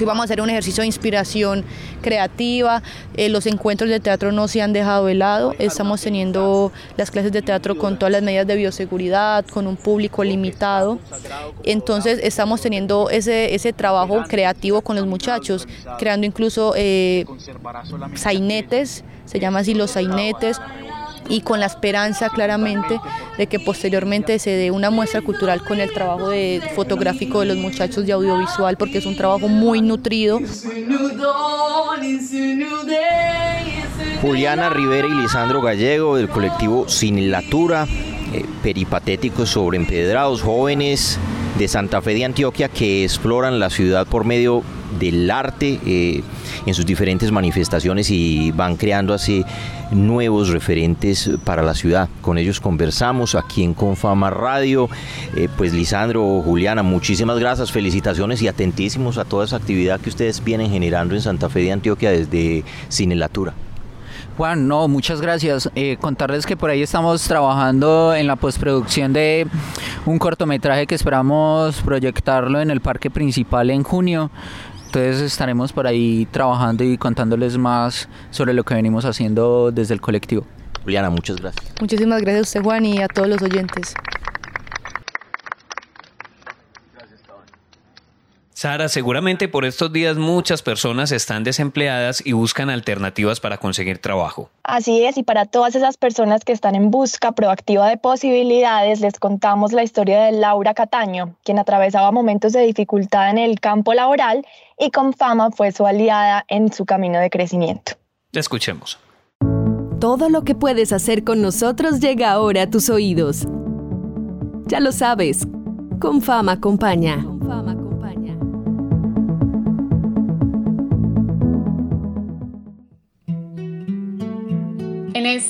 vamos 0.01 0.23
a 0.23 0.25
hacer 0.25 0.41
un 0.41 0.51
ejercicio 0.51 0.83
de 0.83 0.87
inspiración 0.87 1.65
creativa. 2.01 2.83
Eh, 3.17 3.29
los 3.29 3.47
encuentros 3.47 3.91
de 3.91 4.01
teatro 4.01 4.33
no 4.33 4.49
se 4.49 4.63
han 4.63 4.73
dejado 4.73 5.07
de 5.07 5.15
lado. 5.15 5.55
Estamos 5.59 6.01
teniendo 6.01 6.73
las 6.97 7.11
clases 7.11 7.33
de 7.33 7.43
teatro 7.43 7.77
con 7.77 7.99
todas 7.99 8.13
las 8.13 8.23
medidas 8.23 8.47
de 8.47 8.57
bioseguridad, 8.57 9.45
con 9.47 9.67
un 9.67 9.77
público 9.77 10.25
limitado. 10.25 10.99
Entonces 11.65 12.21
estamos 12.23 12.61
teniendo 12.61 13.11
ese, 13.11 13.55
ese 13.55 13.73
trabajo 13.73 14.23
creativo 14.29 14.83
con 14.83 14.97
los 14.97 15.07
muchachos, 15.07 15.67
creando 15.99 16.27
incluso 16.27 16.75
eh, 16.77 17.25
sainetes, 18.15 19.05
se 19.25 19.41
llama 19.41 19.61
así 19.61 19.75
los 19.75 19.93
sainetes, 19.93 20.61
y 21.29 21.41
con 21.41 21.61
la 21.61 21.67
esperanza 21.67 22.29
claramente 22.31 23.01
de 23.39 23.47
que 23.47 23.59
posteriormente 23.61 24.39
se 24.39 24.51
dé 24.51 24.71
una 24.71 24.91
muestra 24.91 25.23
cultural 25.23 25.63
con 25.65 25.81
el 25.81 25.93
trabajo 25.93 26.31
fotográfico 26.75 27.41
de 27.41 27.47
los 27.47 27.57
muchachos 27.57 28.07
de 28.07 28.13
audiovisual 28.13 28.77
porque 28.77 28.99
es 28.99 29.07
un 29.07 29.17
trabajo 29.17 29.49
muy 29.49 29.81
nutrido. 29.81 30.41
Juliana 34.21 34.71
Rivera 34.71 35.09
y 35.09 35.11
Lisandro 35.11 35.61
Gallego 35.61 36.17
del 36.17 36.29
colectivo 36.29 36.89
Cinelatura, 36.89 37.87
eh, 38.33 38.45
peripatéticos 38.63 39.51
sobre 39.51 39.77
empedrados, 39.77 40.43
jóvenes 40.43 41.19
de 41.59 41.69
Santa 41.69 42.01
Fe 42.01 42.15
de 42.15 42.25
Antioquia 42.25 42.69
que 42.69 43.05
exploran 43.05 43.59
la 43.59 43.69
ciudad 43.69 44.07
por 44.07 44.25
medio 44.25 44.63
del 44.99 45.31
arte 45.31 45.81
eh, 45.87 46.23
en 46.67 46.75
sus 46.75 46.87
diferentes 46.87 47.31
manifestaciones 47.33 48.11
y 48.11 48.53
van 48.53 48.77
creando 48.77 49.15
así 49.15 49.45
nuevos 49.91 50.49
referentes 50.49 51.31
para 51.45 51.63
la 51.63 51.75
ciudad. 51.75 52.09
Con 52.21 52.39
ellos 52.39 52.61
conversamos 52.61 53.35
aquí 53.35 53.63
en 53.63 53.75
Confama 53.75 54.31
Radio. 54.31 54.89
Eh, 55.37 55.49
pues 55.57 55.73
Lisandro, 55.73 56.43
Juliana, 56.43 56.83
muchísimas 56.83 57.39
gracias, 57.39 57.73
felicitaciones 57.73 58.43
y 58.43 58.49
atentísimos 58.49 59.19
a 59.19 59.25
toda 59.25 59.45
esa 59.45 59.57
actividad 59.57 60.01
que 60.01 60.11
ustedes 60.11 60.43
vienen 60.43 60.71
generando 60.71 61.15
en 61.15 61.21
Santa 61.21 61.49
Fe 61.49 61.61
de 61.61 61.73
Antioquia 61.73 62.11
desde 62.11 62.65
Cinelatura. 62.89 63.55
Juan, 64.37 64.67
no, 64.67 64.89
muchas 64.89 65.21
gracias. 65.21 65.71
Eh, 65.75 65.99
contarles 66.01 66.47
que 66.47 66.57
por 66.57 66.71
ahí 66.71 66.83
estamos 66.83 67.23
trabajando 67.25 68.15
en 68.15 68.27
la 68.27 68.37
postproducción 68.37 69.13
de 69.13 69.47
un 70.07 70.19
cortometraje 70.19 70.87
que 70.87 70.95
esperamos 70.95 71.77
proyectarlo 71.83 72.61
en 72.61 72.71
el 72.71 72.81
parque 72.81 73.11
principal 73.11 73.69
en 73.71 73.83
junio. 73.83 74.31
Entonces 74.95 75.23
estaremos 75.23 75.73
por 75.73 75.87
ahí 75.87 76.29
trabajando 76.31 76.85
y 76.85 76.99
contándoles 76.99 77.57
más 77.57 78.11
sobre 78.31 78.53
lo 78.53 78.63
que 78.63 78.75
venimos 78.75 79.07
haciendo 79.07 79.73
desde 79.73 79.95
el 79.95 80.03
colectivo. 80.03 80.45
Juliana, 80.85 81.09
muchas 81.09 81.37
gracias. 81.37 81.65
Muchísimas 81.81 82.21
gracias 82.21 82.39
a 82.39 82.43
usted 82.43 82.63
Juan 82.63 82.85
y 82.85 83.01
a 83.01 83.09
todos 83.09 83.27
los 83.27 83.41
oyentes. 83.41 83.95
Sara, 88.63 88.89
seguramente 88.89 89.49
por 89.49 89.65
estos 89.65 89.93
días 89.93 90.17
muchas 90.17 90.63
personas 90.63 91.11
están 91.11 91.43
desempleadas 91.43 92.25
y 92.25 92.31
buscan 92.31 92.71
alternativas 92.71 93.41
para 93.41 93.59
conseguir 93.59 93.99
trabajo. 93.99 94.51
Así 94.63 95.05
es, 95.05 95.19
y 95.19 95.25
para 95.25 95.47
todas 95.47 95.75
esas 95.75 95.97
personas 95.97 96.45
que 96.45 96.53
están 96.53 96.77
en 96.77 96.93
busca 96.93 97.33
proactiva 97.33 97.89
de 97.89 97.97
posibilidades, 97.97 99.01
les 99.01 99.19
contamos 99.19 99.73
la 99.73 99.83
historia 99.83 100.23
de 100.23 100.31
Laura 100.31 100.75
Cataño, 100.75 101.35
quien 101.43 101.59
atravesaba 101.59 102.13
momentos 102.13 102.53
de 102.53 102.61
dificultad 102.61 103.31
en 103.31 103.39
el 103.39 103.59
campo 103.59 103.95
laboral 103.95 104.47
y 104.79 104.93
con 104.93 105.13
fama 105.13 105.51
fue 105.51 105.73
su 105.73 105.85
aliada 105.85 106.45
en 106.47 106.73
su 106.73 106.85
camino 106.85 107.19
de 107.19 107.31
crecimiento. 107.31 107.95
Escuchemos. 108.31 108.97
Todo 109.99 110.29
lo 110.29 110.45
que 110.45 110.55
puedes 110.55 110.93
hacer 110.93 111.25
con 111.25 111.43
nosotros 111.43 111.99
llega 111.99 112.31
ahora 112.31 112.63
a 112.63 112.71
tus 112.71 112.91
oídos. 112.91 113.45
Ya 114.67 114.79
lo 114.79 114.93
sabes, 114.93 115.49
con 115.99 116.23
fama 116.23 116.53
acompaña. 116.53 117.27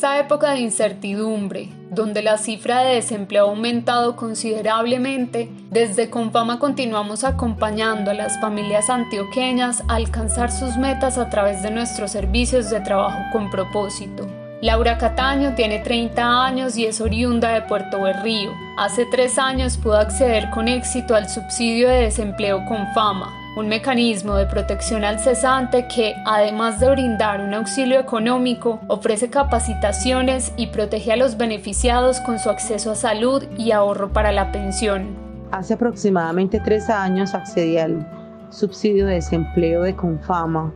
Esta 0.02 0.18
época 0.18 0.50
de 0.50 0.58
incertidumbre, 0.58 1.68
donde 1.88 2.22
la 2.22 2.36
cifra 2.36 2.80
de 2.80 2.96
desempleo 2.96 3.46
ha 3.46 3.50
aumentado 3.50 4.16
considerablemente, 4.16 5.48
desde 5.70 6.10
Confama 6.10 6.58
continuamos 6.58 7.22
acompañando 7.22 8.10
a 8.10 8.14
las 8.14 8.40
familias 8.40 8.90
antioqueñas 8.90 9.84
a 9.86 9.94
alcanzar 9.94 10.50
sus 10.50 10.76
metas 10.76 11.18
a 11.18 11.30
través 11.30 11.62
de 11.62 11.70
nuestros 11.70 12.10
servicios 12.10 12.68
de 12.68 12.80
trabajo 12.80 13.20
con 13.30 13.48
propósito. 13.48 14.26
Laura 14.60 14.98
Cataño 14.98 15.54
tiene 15.54 15.78
30 15.78 16.46
años 16.46 16.76
y 16.76 16.84
es 16.86 17.00
oriunda 17.00 17.50
de 17.50 17.62
Puerto 17.62 18.02
Berrío. 18.02 18.50
Hace 18.78 19.06
tres 19.06 19.38
años 19.38 19.76
pudo 19.76 19.98
acceder 19.98 20.50
con 20.50 20.66
éxito 20.66 21.14
al 21.14 21.28
subsidio 21.28 21.88
de 21.88 22.02
desempleo 22.02 22.64
Confama, 22.66 23.32
un 23.54 23.68
mecanismo 23.68 24.36
de 24.36 24.46
protección 24.46 25.04
al 25.04 25.20
cesante 25.20 25.86
que, 25.94 26.14
además 26.24 26.80
de 26.80 26.90
brindar 26.90 27.40
un 27.42 27.52
auxilio 27.52 28.00
económico, 28.00 28.80
ofrece 28.88 29.28
capacitaciones 29.28 30.52
y 30.56 30.68
protege 30.68 31.12
a 31.12 31.16
los 31.16 31.36
beneficiados 31.36 32.20
con 32.20 32.38
su 32.38 32.48
acceso 32.48 32.92
a 32.92 32.94
salud 32.94 33.44
y 33.58 33.72
ahorro 33.72 34.10
para 34.12 34.32
la 34.32 34.52
pensión. 34.52 35.14
Hace 35.50 35.74
aproximadamente 35.74 36.60
tres 36.60 36.88
años 36.88 37.34
accedí 37.34 37.76
al 37.76 38.08
subsidio 38.48 39.06
de 39.06 39.14
desempleo 39.14 39.82
de 39.82 39.94
Confama. 39.94 40.72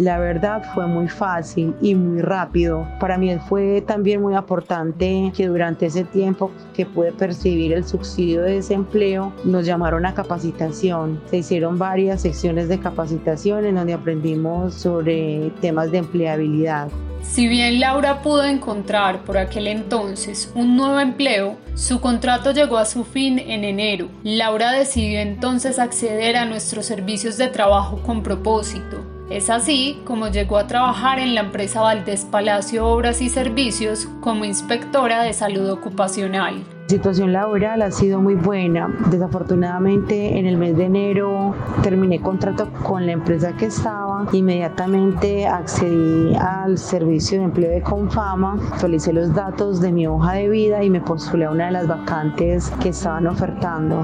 La 0.00 0.18
verdad 0.18 0.62
fue 0.72 0.86
muy 0.86 1.08
fácil 1.08 1.74
y 1.82 1.94
muy 1.94 2.22
rápido. 2.22 2.88
Para 2.98 3.18
mí 3.18 3.36
fue 3.50 3.82
también 3.82 4.22
muy 4.22 4.34
importante 4.34 5.30
que 5.36 5.46
durante 5.46 5.84
ese 5.84 6.04
tiempo 6.04 6.50
que 6.72 6.86
pude 6.86 7.12
percibir 7.12 7.74
el 7.74 7.84
subsidio 7.84 8.40
de 8.40 8.54
desempleo 8.54 9.30
nos 9.44 9.66
llamaron 9.66 10.06
a 10.06 10.14
capacitación. 10.14 11.20
Se 11.28 11.36
hicieron 11.36 11.78
varias 11.78 12.22
secciones 12.22 12.70
de 12.70 12.80
capacitación 12.80 13.66
en 13.66 13.74
donde 13.74 13.92
aprendimos 13.92 14.72
sobre 14.72 15.52
temas 15.60 15.90
de 15.90 15.98
empleabilidad. 15.98 16.88
Si 17.22 17.46
bien 17.46 17.78
Laura 17.78 18.22
pudo 18.22 18.44
encontrar 18.44 19.22
por 19.26 19.36
aquel 19.36 19.66
entonces 19.66 20.50
un 20.54 20.78
nuevo 20.78 20.98
empleo, 20.98 21.58
su 21.74 22.00
contrato 22.00 22.52
llegó 22.52 22.78
a 22.78 22.86
su 22.86 23.04
fin 23.04 23.38
en 23.38 23.64
enero. 23.64 24.08
Laura 24.24 24.72
decidió 24.72 25.20
entonces 25.20 25.78
acceder 25.78 26.38
a 26.38 26.46
nuestros 26.46 26.86
servicios 26.86 27.36
de 27.36 27.48
trabajo 27.48 28.00
con 28.02 28.22
propósito. 28.22 29.09
Es 29.30 29.48
así 29.48 30.00
como 30.04 30.26
llegó 30.26 30.58
a 30.58 30.66
trabajar 30.66 31.20
en 31.20 31.36
la 31.36 31.42
empresa 31.42 31.80
Valdés 31.80 32.24
Palacio 32.24 32.84
Obras 32.84 33.22
y 33.22 33.28
Servicios 33.28 34.08
como 34.20 34.44
inspectora 34.44 35.22
de 35.22 35.32
salud 35.32 35.70
ocupacional. 35.70 36.64
Situación 36.90 37.32
laboral 37.32 37.82
ha 37.82 37.92
sido 37.92 38.20
muy 38.20 38.34
buena. 38.34 38.92
Desafortunadamente 39.12 40.40
en 40.40 40.46
el 40.46 40.56
mes 40.56 40.76
de 40.76 40.86
enero 40.86 41.54
terminé 41.84 42.20
contrato 42.20 42.68
con 42.82 43.06
la 43.06 43.12
empresa 43.12 43.52
que 43.52 43.66
estaba. 43.66 44.26
Inmediatamente 44.32 45.46
accedí 45.46 46.34
al 46.34 46.78
servicio 46.78 47.38
de 47.38 47.44
empleo 47.44 47.70
de 47.70 47.80
Confama, 47.82 48.58
actualicé 48.72 49.12
los 49.12 49.32
datos 49.32 49.80
de 49.80 49.92
mi 49.92 50.08
hoja 50.08 50.32
de 50.32 50.48
vida 50.48 50.82
y 50.82 50.90
me 50.90 51.00
postulé 51.00 51.44
a 51.44 51.52
una 51.52 51.66
de 51.66 51.70
las 51.70 51.86
vacantes 51.86 52.72
que 52.82 52.88
estaban 52.88 53.28
ofertando. 53.28 54.02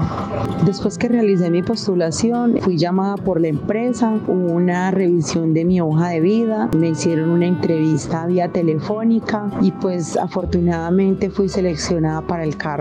Después 0.63 0.97
que 0.97 1.09
realicé 1.09 1.51
mi 1.51 1.63
postulación, 1.63 2.55
fui 2.61 2.77
llamada 2.77 3.17
por 3.17 3.41
la 3.41 3.49
empresa, 3.49 4.13
hubo 4.27 4.53
una 4.53 4.91
revisión 4.91 5.53
de 5.53 5.65
mi 5.65 5.81
hoja 5.81 6.07
de 6.07 6.21
vida, 6.21 6.69
me 6.73 6.87
hicieron 6.87 7.31
una 7.31 7.47
entrevista 7.47 8.25
vía 8.27 8.47
telefónica 8.47 9.51
y 9.59 9.73
pues 9.73 10.15
afortunadamente 10.15 11.29
fui 11.29 11.49
seleccionada 11.49 12.21
para 12.21 12.45
el 12.45 12.55
cargo. 12.55 12.76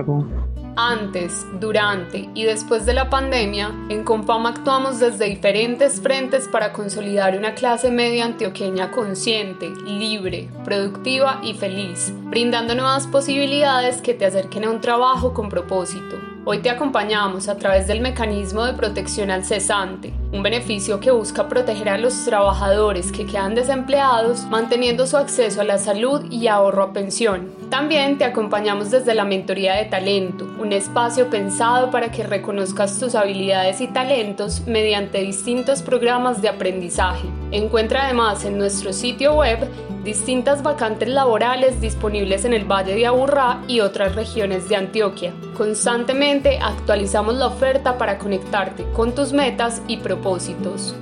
Antes, 0.78 1.46
durante 1.58 2.28
y 2.34 2.44
después 2.44 2.84
de 2.84 2.92
la 2.92 3.08
pandemia, 3.08 3.72
en 3.88 4.04
Confama 4.04 4.50
actuamos 4.50 5.00
desde 5.00 5.24
diferentes 5.24 6.02
frentes 6.02 6.48
para 6.48 6.74
consolidar 6.74 7.36
una 7.36 7.54
clase 7.54 7.90
media 7.90 8.26
antioqueña 8.26 8.90
consciente, 8.90 9.70
libre, 9.86 10.50
productiva 10.64 11.40
y 11.42 11.54
feliz, 11.54 12.12
brindando 12.24 12.74
nuevas 12.74 13.06
posibilidades 13.06 14.02
que 14.02 14.12
te 14.12 14.26
acerquen 14.26 14.64
a 14.64 14.70
un 14.70 14.82
trabajo 14.82 15.32
con 15.32 15.48
propósito. 15.48 16.16
Hoy 16.48 16.58
te 16.58 16.70
acompañamos 16.70 17.48
a 17.48 17.56
través 17.56 17.88
del 17.88 18.00
mecanismo 18.00 18.64
de 18.64 18.74
protección 18.74 19.32
al 19.32 19.44
cesante, 19.44 20.14
un 20.30 20.44
beneficio 20.44 21.00
que 21.00 21.10
busca 21.10 21.48
proteger 21.48 21.88
a 21.88 21.98
los 21.98 22.24
trabajadores 22.24 23.10
que 23.10 23.26
quedan 23.26 23.56
desempleados, 23.56 24.44
manteniendo 24.44 25.08
su 25.08 25.16
acceso 25.16 25.62
a 25.62 25.64
la 25.64 25.78
salud 25.78 26.24
y 26.30 26.46
ahorro 26.46 26.84
a 26.84 26.92
pensión. 26.92 27.50
También 27.70 28.16
te 28.16 28.24
acompañamos 28.24 28.92
desde 28.92 29.14
la 29.14 29.24
mentoría 29.24 29.74
de 29.74 29.86
talento, 29.86 30.46
un 30.58 30.72
espacio 30.72 31.28
pensado 31.28 31.90
para 31.90 32.12
que 32.12 32.22
reconozcas 32.22 33.00
tus 33.00 33.16
habilidades 33.16 33.80
y 33.80 33.88
talentos 33.88 34.62
mediante 34.66 35.18
distintos 35.18 35.82
programas 35.82 36.40
de 36.40 36.48
aprendizaje. 36.48 37.26
Encuentra 37.50 38.04
además 38.04 38.44
en 38.44 38.56
nuestro 38.56 38.92
sitio 38.92 39.34
web 39.34 39.68
distintas 40.04 40.62
vacantes 40.62 41.08
laborales 41.08 41.80
disponibles 41.80 42.44
en 42.44 42.52
el 42.52 42.64
Valle 42.64 42.94
de 42.94 43.06
Aburrá 43.06 43.60
y 43.66 43.80
otras 43.80 44.14
regiones 44.14 44.68
de 44.68 44.76
Antioquia. 44.76 45.32
Constantemente 45.56 46.60
actualizamos 46.62 47.34
la 47.34 47.48
oferta 47.48 47.98
para 47.98 48.16
conectarte 48.16 48.84
con 48.92 49.12
tus 49.12 49.32
metas 49.32 49.82
y 49.88 49.96
propósitos. 49.96 50.94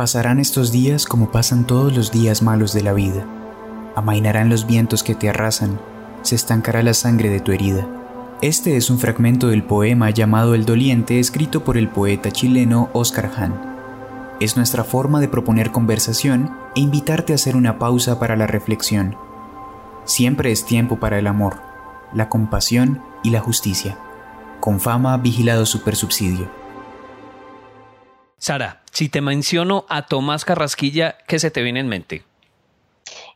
Pasarán 0.00 0.40
estos 0.40 0.72
días 0.72 1.04
como 1.04 1.30
pasan 1.30 1.66
todos 1.66 1.94
los 1.94 2.10
días 2.10 2.40
malos 2.40 2.72
de 2.72 2.82
la 2.82 2.94
vida. 2.94 3.22
Amainarán 3.94 4.48
los 4.48 4.66
vientos 4.66 5.02
que 5.02 5.14
te 5.14 5.28
arrasan, 5.28 5.78
se 6.22 6.36
estancará 6.36 6.82
la 6.82 6.94
sangre 6.94 7.28
de 7.28 7.40
tu 7.40 7.52
herida. 7.52 7.86
Este 8.40 8.78
es 8.78 8.88
un 8.88 8.98
fragmento 8.98 9.48
del 9.48 9.62
poema 9.62 10.08
llamado 10.08 10.54
El 10.54 10.64
Doliente 10.64 11.20
escrito 11.20 11.64
por 11.64 11.76
el 11.76 11.90
poeta 11.90 12.30
chileno 12.30 12.88
Oscar 12.94 13.30
Hahn. 13.36 13.52
Es 14.40 14.56
nuestra 14.56 14.84
forma 14.84 15.20
de 15.20 15.28
proponer 15.28 15.70
conversación 15.70 16.50
e 16.74 16.80
invitarte 16.80 17.34
a 17.34 17.36
hacer 17.36 17.54
una 17.54 17.78
pausa 17.78 18.18
para 18.18 18.36
la 18.36 18.46
reflexión. 18.46 19.18
Siempre 20.06 20.50
es 20.50 20.64
tiempo 20.64 20.98
para 20.98 21.18
el 21.18 21.26
amor, 21.26 21.56
la 22.14 22.30
compasión 22.30 23.02
y 23.22 23.28
la 23.28 23.40
justicia. 23.40 23.98
Con 24.60 24.80
fama 24.80 25.18
vigilado 25.18 25.66
supersubsidio. 25.66 26.59
Sara, 28.40 28.80
si 28.90 29.10
te 29.10 29.20
menciono 29.20 29.84
a 29.90 30.06
Tomás 30.06 30.46
Carrasquilla, 30.46 31.18
¿qué 31.28 31.38
se 31.38 31.50
te 31.50 31.60
viene 31.60 31.80
en 31.80 31.88
mente? 31.88 32.22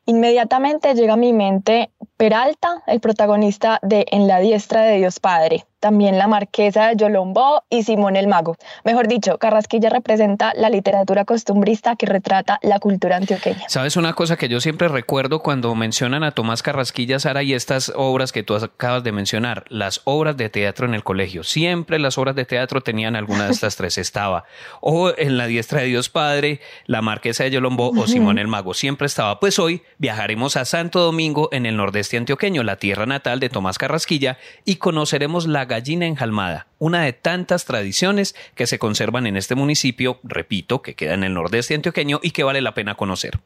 Inmediatamente 0.06 0.94
llega 0.94 1.12
a 1.12 1.18
mi 1.18 1.34
mente 1.34 1.90
Peralta, 2.16 2.82
el 2.86 3.00
protagonista 3.00 3.80
de 3.82 4.06
En 4.10 4.28
la 4.28 4.38
diestra 4.38 4.82
de 4.82 4.98
Dios 4.98 5.18
Padre 5.18 5.66
también 5.84 6.16
la 6.16 6.28
marquesa 6.28 6.88
de 6.88 6.96
Yolombó 6.96 7.62
y 7.68 7.82
Simón 7.82 8.16
el 8.16 8.26
Mago. 8.26 8.56
Mejor 8.84 9.06
dicho, 9.06 9.36
Carrasquilla 9.36 9.90
representa 9.90 10.54
la 10.56 10.70
literatura 10.70 11.26
costumbrista 11.26 11.94
que 11.94 12.06
retrata 12.06 12.58
la 12.62 12.78
cultura 12.78 13.16
antioqueña. 13.16 13.68
¿Sabes 13.68 13.98
una 13.98 14.14
cosa 14.14 14.38
que 14.38 14.48
yo 14.48 14.62
siempre 14.62 14.88
recuerdo 14.88 15.40
cuando 15.40 15.74
mencionan 15.74 16.24
a 16.24 16.30
Tomás 16.30 16.62
Carrasquilla, 16.62 17.18
Sara, 17.18 17.42
y 17.42 17.52
estas 17.52 17.92
obras 17.96 18.32
que 18.32 18.42
tú 18.42 18.54
acabas 18.54 19.04
de 19.04 19.12
mencionar, 19.12 19.66
las 19.68 20.00
obras 20.04 20.38
de 20.38 20.48
teatro 20.48 20.86
en 20.86 20.94
el 20.94 21.04
colegio? 21.04 21.44
Siempre 21.44 21.98
las 21.98 22.16
obras 22.16 22.34
de 22.34 22.46
teatro 22.46 22.80
tenían 22.80 23.14
alguna 23.14 23.44
de 23.44 23.52
estas 23.52 23.76
tres. 23.76 23.98
Estaba 23.98 24.44
o 24.80 25.12
en 25.14 25.36
la 25.36 25.46
diestra 25.46 25.82
de 25.82 25.88
Dios 25.88 26.08
Padre, 26.08 26.62
la 26.86 27.02
marquesa 27.02 27.44
de 27.44 27.50
Yolombó 27.50 27.90
o 27.90 28.06
Simón 28.06 28.38
el 28.38 28.48
Mago. 28.48 28.72
Siempre 28.72 29.04
estaba. 29.04 29.38
Pues 29.38 29.58
hoy 29.58 29.82
viajaremos 29.98 30.56
a 30.56 30.64
Santo 30.64 31.00
Domingo 31.00 31.50
en 31.52 31.66
el 31.66 31.76
nordeste 31.76 32.03
antioqueño, 32.12 32.62
la 32.62 32.76
tierra 32.76 33.06
natal 33.06 33.40
de 33.40 33.48
Tomás 33.48 33.78
Carrasquilla, 33.78 34.38
y 34.64 34.76
conoceremos 34.76 35.46
la 35.46 35.64
gallina 35.64 36.06
enjalmada, 36.06 36.66
una 36.78 37.02
de 37.02 37.12
tantas 37.12 37.64
tradiciones 37.64 38.34
que 38.54 38.66
se 38.66 38.78
conservan 38.78 39.26
en 39.26 39.36
este 39.36 39.54
municipio, 39.54 40.20
repito, 40.22 40.82
que 40.82 40.94
queda 40.94 41.14
en 41.14 41.24
el 41.24 41.34
nordeste 41.34 41.74
antioqueño 41.74 42.20
y 42.22 42.30
que 42.32 42.44
vale 42.44 42.60
la 42.60 42.74
pena 42.74 42.94
conocer. 42.94 43.40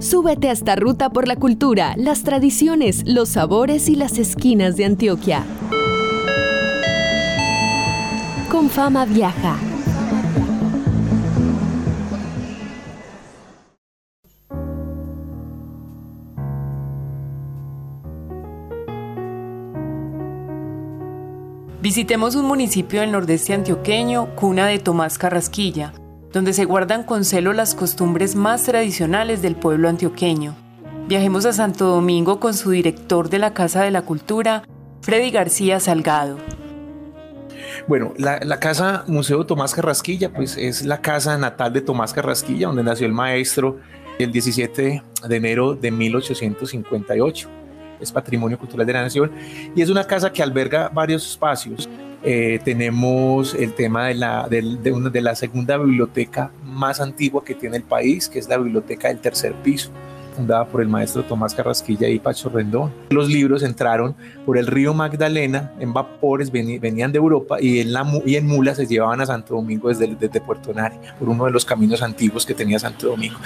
Súbete 0.00 0.48
a 0.48 0.52
esta 0.52 0.76
ruta 0.76 1.10
por 1.10 1.26
la 1.26 1.36
cultura, 1.36 1.94
las 1.96 2.22
tradiciones, 2.22 3.02
los 3.04 3.30
sabores 3.30 3.88
y 3.88 3.96
las 3.96 4.18
esquinas 4.18 4.76
de 4.76 4.84
Antioquia. 4.84 5.44
Con 8.48 8.70
fama 8.70 9.04
viaja. 9.04 9.58
Visitemos 21.88 22.34
un 22.34 22.44
municipio 22.44 23.00
del 23.00 23.12
nordeste 23.12 23.54
antioqueño, 23.54 24.36
cuna 24.36 24.66
de 24.66 24.78
Tomás 24.78 25.16
Carrasquilla, 25.16 25.94
donde 26.34 26.52
se 26.52 26.66
guardan 26.66 27.02
con 27.02 27.24
celo 27.24 27.54
las 27.54 27.74
costumbres 27.74 28.36
más 28.36 28.64
tradicionales 28.64 29.40
del 29.40 29.56
pueblo 29.56 29.88
antioqueño. 29.88 30.54
Viajemos 31.08 31.46
a 31.46 31.54
Santo 31.54 31.86
Domingo 31.86 32.40
con 32.40 32.52
su 32.52 32.72
director 32.72 33.30
de 33.30 33.38
la 33.38 33.54
Casa 33.54 33.84
de 33.84 33.90
la 33.90 34.02
Cultura, 34.02 34.64
Freddy 35.00 35.30
García 35.30 35.80
Salgado. 35.80 36.36
Bueno, 37.86 38.12
la, 38.18 38.60
Casa 38.60 39.04
Museo 39.06 39.46
Tomás 39.46 39.74
Carrasquilla, 39.74 40.30
pues 40.30 40.58
es 40.58 40.84
la 40.84 41.00
casa 41.00 41.38
natal 41.38 41.72
de 41.72 41.80
Tomás 41.80 42.12
Carrasquilla, 42.12 42.66
donde 42.66 42.82
nació 42.82 43.06
el 43.06 43.14
maestro 43.14 43.78
el 44.18 44.30
17 44.30 45.02
de 45.26 45.36
enero 45.36 45.74
de 45.74 45.90
1858 45.90 47.57
es 48.00 48.12
Patrimonio 48.12 48.58
Cultural 48.58 48.86
de 48.86 48.92
la 48.92 49.02
Nación, 49.02 49.30
y 49.74 49.82
es 49.82 49.90
una 49.90 50.04
casa 50.04 50.32
que 50.32 50.42
alberga 50.42 50.88
varios 50.88 51.28
espacios. 51.28 51.88
Eh, 52.24 52.58
tenemos 52.64 53.54
el 53.54 53.74
tema 53.74 54.08
de 54.08 54.14
la, 54.14 54.48
de, 54.48 54.92
una, 54.92 55.08
de 55.08 55.20
la 55.20 55.36
segunda 55.36 55.76
biblioteca 55.76 56.50
más 56.64 57.00
antigua 57.00 57.44
que 57.44 57.54
tiene 57.54 57.76
el 57.76 57.84
país, 57.84 58.28
que 58.28 58.40
es 58.40 58.48
la 58.48 58.58
Biblioteca 58.58 59.08
del 59.08 59.18
Tercer 59.18 59.54
Piso 59.62 59.90
fundada 60.38 60.64
por 60.66 60.80
el 60.80 60.88
maestro 60.88 61.24
Tomás 61.24 61.52
Carrasquilla 61.52 62.08
y 62.08 62.20
Pacho 62.20 62.48
Rendón. 62.48 62.92
Los 63.10 63.28
libros 63.28 63.64
entraron 63.64 64.14
por 64.46 64.56
el 64.56 64.68
río 64.68 64.94
Magdalena 64.94 65.72
en 65.80 65.92
vapores, 65.92 66.52
venían 66.52 67.10
de 67.10 67.18
Europa 67.18 67.56
y 67.60 67.80
en, 67.80 67.92
la, 67.92 68.06
y 68.24 68.36
en 68.36 68.46
mulas 68.46 68.76
se 68.76 68.86
llevaban 68.86 69.20
a 69.20 69.26
Santo 69.26 69.54
Domingo 69.54 69.88
desde, 69.88 70.14
desde 70.14 70.40
Puerto 70.40 70.72
Nari, 70.72 70.96
por 71.18 71.28
uno 71.28 71.46
de 71.46 71.50
los 71.50 71.64
caminos 71.64 72.02
antiguos 72.02 72.46
que 72.46 72.54
tenía 72.54 72.78
Santo 72.78 73.08
Domingo. 73.08 73.38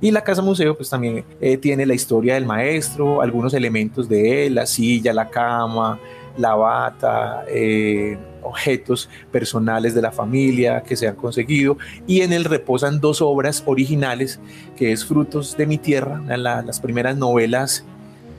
Y 0.00 0.10
la 0.10 0.22
casa 0.22 0.42
museo 0.42 0.76
pues 0.76 0.90
también 0.90 1.24
eh, 1.40 1.56
tiene 1.56 1.84
la 1.86 1.94
historia 1.94 2.34
del 2.34 2.46
maestro, 2.46 3.22
algunos 3.22 3.54
elementos 3.54 4.08
de 4.08 4.46
él, 4.46 4.54
la 4.54 4.66
silla, 4.66 5.12
la 5.12 5.28
cama, 5.28 5.98
la 6.36 6.54
bata, 6.54 7.44
eh, 7.48 8.16
objetos 8.42 9.08
personales 9.30 9.94
de 9.94 10.02
la 10.02 10.10
familia 10.10 10.82
que 10.82 10.96
se 10.96 11.06
han 11.06 11.16
conseguido 11.16 11.76
y 12.06 12.22
en 12.22 12.32
él 12.32 12.44
reposan 12.44 13.00
dos 13.00 13.20
obras 13.20 13.62
originales 13.66 14.40
que 14.76 14.92
es 14.92 15.04
Frutos 15.04 15.56
de 15.56 15.66
mi 15.66 15.76
Tierra, 15.76 16.22
la, 16.26 16.62
las 16.62 16.80
primeras 16.80 17.16
novelas 17.16 17.84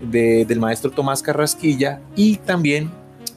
de, 0.02 0.46
del 0.46 0.60
maestro 0.60 0.90
Tomás 0.90 1.22
Carrasquilla 1.22 2.02
y 2.16 2.38
también 2.38 2.90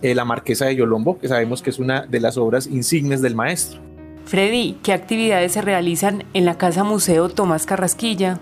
eh, 0.03 0.15
La 0.15 0.25
Marquesa 0.25 0.67
de 0.67 0.77
Yolombo, 0.77 1.19
que 1.19 1.29
sabemos 1.29 1.63
que 1.63 1.71
es 1.71 1.79
una 1.79 2.07
de 2.07 2.21
las 2.21 2.37
obras 2.37 2.67
insignes 2.67 3.21
del 3.23 3.35
maestro. 3.35 3.81
Freddy, 4.27 4.79
¿qué 4.83 4.93
actividades 4.93 5.53
se 5.53 5.63
realizan 5.63 6.25
en 6.33 6.45
la 6.45 6.57
Casa 6.57 6.85
Museo 6.85 7.29
Tomás 7.29 7.67
Carrasquilla? 7.67 8.41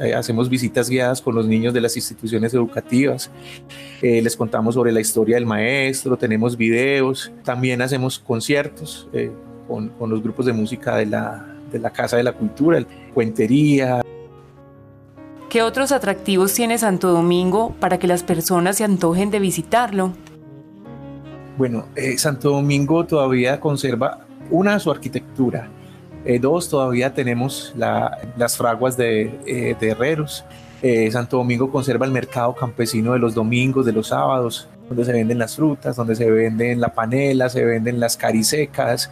Eh, 0.00 0.14
hacemos 0.14 0.48
visitas 0.48 0.88
guiadas 0.88 1.20
con 1.20 1.34
los 1.34 1.46
niños 1.46 1.74
de 1.74 1.80
las 1.80 1.96
instituciones 1.96 2.54
educativas, 2.54 3.30
eh, 4.00 4.22
les 4.22 4.36
contamos 4.36 4.74
sobre 4.74 4.92
la 4.92 5.00
historia 5.00 5.36
del 5.36 5.46
maestro, 5.46 6.16
tenemos 6.16 6.56
videos, 6.56 7.32
también 7.44 7.82
hacemos 7.82 8.18
conciertos. 8.18 9.08
Eh, 9.12 9.30
con, 9.66 9.88
con 9.90 10.10
los 10.10 10.22
grupos 10.22 10.46
de 10.46 10.52
música 10.52 10.96
de 10.96 11.06
la, 11.06 11.46
de 11.70 11.78
la 11.78 11.90
Casa 11.90 12.16
de 12.16 12.22
la 12.22 12.32
Cultura, 12.32 12.78
el 12.78 12.86
Cuentería. 13.14 14.02
¿Qué 15.48 15.62
otros 15.62 15.92
atractivos 15.92 16.54
tiene 16.54 16.78
Santo 16.78 17.10
Domingo 17.10 17.74
para 17.78 17.98
que 17.98 18.06
las 18.06 18.22
personas 18.22 18.76
se 18.76 18.84
antojen 18.84 19.30
de 19.30 19.38
visitarlo? 19.38 20.12
Bueno, 21.58 21.86
eh, 21.94 22.16
Santo 22.16 22.50
Domingo 22.50 23.04
todavía 23.04 23.60
conserva 23.60 24.26
una 24.50 24.78
su 24.78 24.90
arquitectura, 24.90 25.68
eh, 26.24 26.38
dos 26.38 26.68
todavía 26.68 27.12
tenemos 27.12 27.72
la, 27.76 28.18
las 28.36 28.56
fraguas 28.56 28.96
de, 28.96 29.40
eh, 29.46 29.76
herreros, 29.80 30.44
eh, 30.80 31.10
Santo 31.10 31.38
Domingo 31.38 31.70
conserva 31.70 32.06
el 32.06 32.12
mercado 32.12 32.54
campesino 32.54 33.12
de 33.12 33.18
los 33.18 33.34
domingos, 33.34 33.86
de 33.86 33.92
los 33.92 34.08
sábados, 34.08 34.68
donde 34.88 35.04
se 35.04 35.12
venden 35.12 35.38
las 35.38 35.56
frutas, 35.56 35.96
donde 35.96 36.14
se 36.14 36.30
venden 36.30 36.80
la 36.80 36.94
panela, 36.94 37.48
se 37.48 37.64
venden 37.64 37.98
las 37.98 38.16
carisecas, 38.16 39.10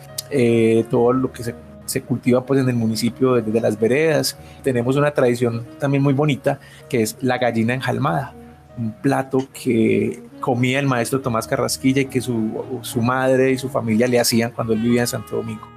todo 0.90 1.12
lo 1.12 1.32
que 1.32 1.42
se, 1.42 2.02
cultiva 2.02 2.44
pues 2.44 2.60
en 2.60 2.68
el 2.68 2.76
municipio 2.76 3.34
desde 3.34 3.50
de 3.50 3.60
las 3.60 3.78
veredas. 3.78 4.36
Tenemos 4.62 4.96
una 4.96 5.12
tradición 5.12 5.66
también 5.78 6.02
muy 6.02 6.12
bonita 6.12 6.60
que 6.88 7.02
es 7.02 7.16
la 7.20 7.38
gallina 7.38 7.74
enjalmada, 7.74 8.34
un 8.80 8.92
plato 9.02 9.46
que 9.52 10.22
comía 10.40 10.80
el 10.80 10.86
maestro 10.86 11.20
Tomás 11.20 11.46
Carrasquilla 11.46 12.02
y 12.02 12.06
que 12.06 12.20
su, 12.20 12.80
su 12.82 13.02
madre 13.02 13.52
y 13.52 13.58
su 13.58 13.68
familia 13.68 14.06
le 14.06 14.18
hacían 14.18 14.52
cuando 14.52 14.72
él 14.72 14.80
vivía 14.80 15.02
en 15.02 15.06
Santo 15.06 15.36
Domingo. 15.36 15.68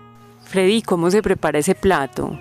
Freddy, 0.46 0.82
¿cómo 0.82 1.12
se 1.12 1.22
prepara 1.22 1.60
ese 1.60 1.76
plato? 1.76 2.40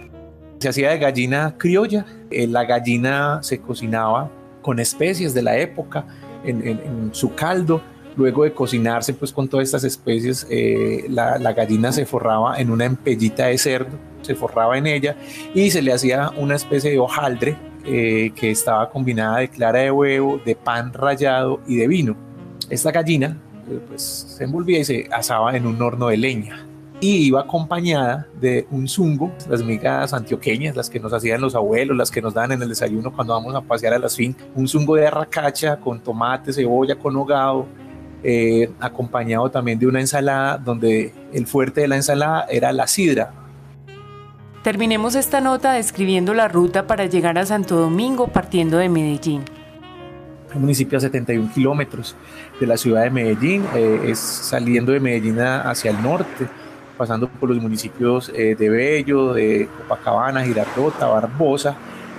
Se 0.59 0.69
hacía 0.69 0.91
de 0.91 0.99
gallina 0.99 1.57
criolla, 1.59 2.07
eh, 2.31 2.47
la 2.47 2.65
gallina 2.65 3.43
se 3.43 3.61
cocinaba 3.61 4.31
con 4.63 4.79
especies 4.79 5.35
de 5.35 5.43
la 5.43 5.59
época 5.59 6.07
en, 6.45 6.67
en, 6.67 6.79
en 6.81 7.15
su 7.15 7.35
caldo, 7.35 7.83
luego 8.17 8.45
de 8.45 8.53
cocinarse 8.53 9.15
pues 9.15 9.33
con 9.33 9.49
todas 9.49 9.65
estas 9.65 9.83
especies, 9.85 10.47
eh, 10.51 11.07
la, 11.09 11.39
la, 11.39 11.53
gallina 11.53 11.91
se 11.91 12.07
forraba 12.07 12.61
en 12.61 12.71
una 12.71 12.85
empellita 12.85 13.47
de 13.47 13.59
cerdo, 13.59 13.99
se 14.23 14.37
forraba 14.37 14.79
en 14.79 14.87
ella 14.87 15.17
y 15.55 15.71
se 15.71 15.83
le 15.83 15.93
hacía 15.93 16.31
una 16.37 16.55
especie 16.55 16.91
de 16.91 16.99
hojaldre 16.99 17.57
eh, 17.85 18.33
que 18.35 18.51
estaba 18.51 18.91
combinada 18.91 19.39
de 19.39 19.49
clara 19.49 19.81
de 19.81 19.91
huevo, 19.91 20.41
de 20.45 20.55
pan 20.55 20.93
rallado 20.93 21.61
y 21.67 21.77
de 21.77 21.89
vino. 21.89 22.17
Esta 22.71 22.91
gallina 22.91 23.39
eh, 23.69 23.81
pues 23.89 24.03
se 24.03 24.45
envolvía 24.45 24.81
y 24.81 24.85
se 24.85 25.09
asaba 25.13 25.57
en 25.57 25.67
un 25.67 25.81
horno 25.81 26.09
de 26.09 26.17
leña 26.17 26.67
y 27.03 27.27
iba 27.27 27.41
acompañada 27.41 28.29
de 28.41 28.65
un 28.71 28.87
zungo, 28.87 29.33
las 29.49 29.61
migas 29.65 30.13
antioqueñas, 30.13 30.77
las 30.77 30.89
que 30.89 31.01
nos 31.01 31.13
hacían 31.13 31.41
los 31.41 31.57
abuelos, 31.57 31.97
las 31.97 32.13
que 32.13 32.23
nos 32.23 32.33
dan 32.33 32.53
en 32.53 32.63
el 32.63 32.69
desayuno 32.69 33.13
cuando 33.13 33.35
vamos 33.35 33.57
a 33.57 33.61
pasear 33.61 33.95
a 33.95 33.99
las 33.99 34.15
fincas, 34.15 34.47
un 34.55 34.69
zungo 34.69 34.95
de 34.95 35.09
arracacha 35.09 35.79
con 35.79 35.99
tomate, 36.01 36.53
cebolla, 36.53 36.95
con 36.95 37.17
hogado, 37.17 37.67
eh, 38.23 38.71
acompañado 38.79 39.51
también 39.51 39.81
de 39.81 39.89
una 39.89 39.99
ensalada 39.99 40.57
donde 40.59 41.13
el 41.33 41.45
fuerte 41.49 41.81
de 41.81 41.89
la 41.89 41.97
ensalada 41.97 42.47
era 42.49 42.73
la 42.73 42.87
sidra. 42.87 43.35
Terminemos 44.63 45.17
esta 45.17 45.41
nota 45.41 45.73
describiendo 45.73 46.35
la 46.35 46.47
ruta 46.47 46.87
para 46.87 47.07
llegar 47.07 47.37
a 47.37 47.45
Santo 47.45 47.77
Domingo 47.77 48.29
partiendo 48.29 48.79
de 48.79 48.89
Medellín. 48.89 49.43
El 50.55 50.61
municipio 50.61 50.99
a 50.99 51.01
71 51.01 51.51
kilómetros 51.53 52.15
de 52.61 52.67
la 52.67 52.77
ciudad 52.77 53.03
de 53.03 53.11
Medellín, 53.11 53.65
eh, 53.75 54.03
es 54.07 54.19
saliendo 54.21 54.93
de 54.93 55.01
Medellín 55.01 55.41
hacia 55.41 55.91
el 55.91 56.01
norte, 56.01 56.47
pasando 56.97 57.27
por 57.29 57.49
los 57.49 57.61
municipios 57.61 58.31
eh, 58.37 58.55
de 58.57 58.69
Bello, 58.69 59.33
de 59.33 59.69
Copacabana, 59.79 60.45
Girardota, 60.45 61.07
Barbosa 61.07 61.75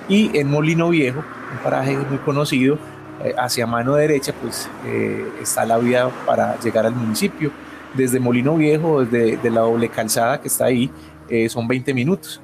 y 0.09 0.37
en 0.37 0.49
Molino 0.49 0.89
Viejo, 0.89 1.19
un 1.19 1.57
paraje 1.63 1.95
muy 1.95 2.17
conocido, 2.17 2.77
eh, 3.23 3.33
hacia 3.37 3.65
mano 3.65 3.93
derecha 3.93 4.33
pues 4.33 4.69
eh, 4.85 5.25
está 5.41 5.65
la 5.65 5.77
vía 5.77 6.09
para 6.25 6.59
llegar 6.59 6.85
al 6.85 6.95
municipio. 6.95 7.51
Desde 7.93 8.19
Molino 8.19 8.57
Viejo, 8.57 9.05
desde 9.05 9.37
de 9.37 9.49
la 9.51 9.61
doble 9.61 9.87
calzada 9.87 10.41
que 10.41 10.47
está 10.47 10.65
ahí, 10.65 10.89
eh, 11.29 11.49
son 11.49 11.67
20 11.67 11.93
minutos. 11.93 12.41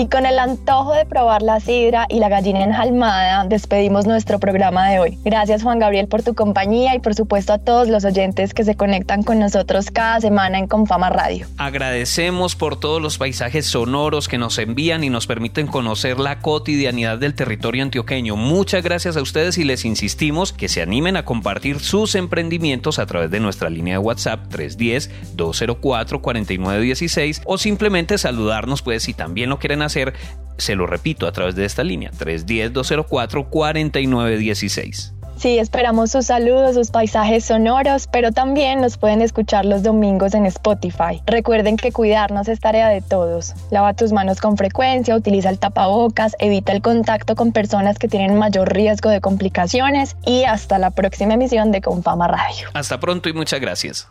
Y 0.00 0.08
con 0.08 0.24
el 0.24 0.38
antojo 0.38 0.94
de 0.94 1.04
probar 1.04 1.42
la 1.42 1.60
sidra 1.60 2.06
y 2.08 2.20
la 2.20 2.30
gallina 2.30 2.64
enjalmada, 2.64 3.44
despedimos 3.44 4.06
nuestro 4.06 4.38
programa 4.38 4.88
de 4.88 4.98
hoy. 4.98 5.18
Gracias 5.26 5.62
Juan 5.62 5.78
Gabriel 5.78 6.08
por 6.08 6.22
tu 6.22 6.34
compañía 6.34 6.94
y 6.94 7.00
por 7.00 7.14
supuesto 7.14 7.52
a 7.52 7.58
todos 7.58 7.88
los 7.88 8.06
oyentes 8.06 8.54
que 8.54 8.64
se 8.64 8.76
conectan 8.76 9.22
con 9.22 9.38
nosotros 9.38 9.90
cada 9.90 10.22
semana 10.22 10.58
en 10.58 10.68
Confama 10.68 11.10
Radio. 11.10 11.46
Agradecemos 11.58 12.56
por 12.56 12.80
todos 12.80 13.02
los 13.02 13.18
paisajes 13.18 13.66
sonoros 13.66 14.26
que 14.26 14.38
nos 14.38 14.58
envían 14.58 15.04
y 15.04 15.10
nos 15.10 15.26
permiten 15.26 15.66
conocer 15.66 16.18
la 16.18 16.38
cotidianidad 16.38 17.18
del 17.18 17.34
territorio 17.34 17.82
antioqueño. 17.82 18.36
Muchas 18.36 18.82
gracias 18.82 19.18
a 19.18 19.22
ustedes 19.22 19.58
y 19.58 19.64
les 19.64 19.84
insistimos 19.84 20.54
que 20.54 20.70
se 20.70 20.80
animen 20.80 21.18
a 21.18 21.26
compartir 21.26 21.78
sus 21.78 22.14
emprendimientos 22.14 22.98
a 22.98 23.04
través 23.04 23.30
de 23.30 23.40
nuestra 23.40 23.68
línea 23.68 23.96
de 23.96 23.98
WhatsApp 23.98 24.50
310-204-4916 24.50 27.42
o 27.44 27.58
simplemente 27.58 28.16
saludarnos 28.16 28.80
pues 28.80 29.02
si 29.02 29.12
también 29.12 29.50
lo 29.50 29.58
quieren 29.58 29.89
hacer, 29.90 30.14
se 30.56 30.74
lo 30.74 30.86
repito, 30.86 31.26
a 31.26 31.32
través 31.32 31.54
de 31.54 31.64
esta 31.64 31.84
línea, 31.84 32.10
310-204-4916. 32.12 35.12
Sí, 35.40 35.58
esperamos 35.58 36.10
sus 36.10 36.26
saludos, 36.26 36.74
sus 36.74 36.90
paisajes 36.90 37.46
sonoros, 37.46 38.08
pero 38.08 38.30
también 38.30 38.82
nos 38.82 38.98
pueden 38.98 39.22
escuchar 39.22 39.64
los 39.64 39.82
domingos 39.82 40.34
en 40.34 40.44
Spotify. 40.44 41.22
Recuerden 41.24 41.78
que 41.78 41.92
cuidarnos 41.92 42.46
es 42.48 42.60
tarea 42.60 42.90
de 42.90 43.00
todos. 43.00 43.54
Lava 43.70 43.94
tus 43.94 44.12
manos 44.12 44.38
con 44.38 44.58
frecuencia, 44.58 45.16
utiliza 45.16 45.48
el 45.48 45.58
tapabocas, 45.58 46.36
evita 46.40 46.72
el 46.72 46.82
contacto 46.82 47.36
con 47.36 47.52
personas 47.52 47.98
que 47.98 48.06
tienen 48.06 48.38
mayor 48.38 48.70
riesgo 48.70 49.08
de 49.08 49.22
complicaciones 49.22 50.14
y 50.26 50.44
hasta 50.44 50.78
la 50.78 50.90
próxima 50.90 51.32
emisión 51.32 51.72
de 51.72 51.80
Confama 51.80 52.28
Radio. 52.28 52.68
Hasta 52.74 53.00
pronto 53.00 53.30
y 53.30 53.32
muchas 53.32 53.60
gracias. 53.60 54.08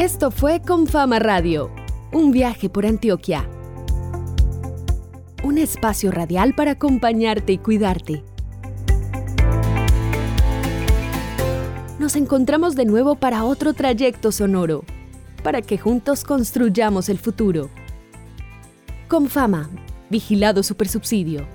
Esto 0.00 0.30
fue 0.30 0.62
Confama 0.62 1.18
Radio, 1.18 1.70
un 2.10 2.32
viaje 2.32 2.70
por 2.70 2.86
Antioquia. 2.86 3.46
Un 5.44 5.58
espacio 5.58 6.10
radial 6.10 6.54
para 6.54 6.70
acompañarte 6.70 7.52
y 7.52 7.58
cuidarte. 7.58 8.24
Nos 11.98 12.16
encontramos 12.16 12.76
de 12.76 12.86
nuevo 12.86 13.16
para 13.16 13.44
otro 13.44 13.74
trayecto 13.74 14.32
sonoro, 14.32 14.84
para 15.42 15.60
que 15.60 15.76
juntos 15.76 16.24
construyamos 16.24 17.10
el 17.10 17.18
futuro. 17.18 17.68
Confama, 19.06 19.68
vigilado 20.08 20.62
supersubsidio. 20.62 21.46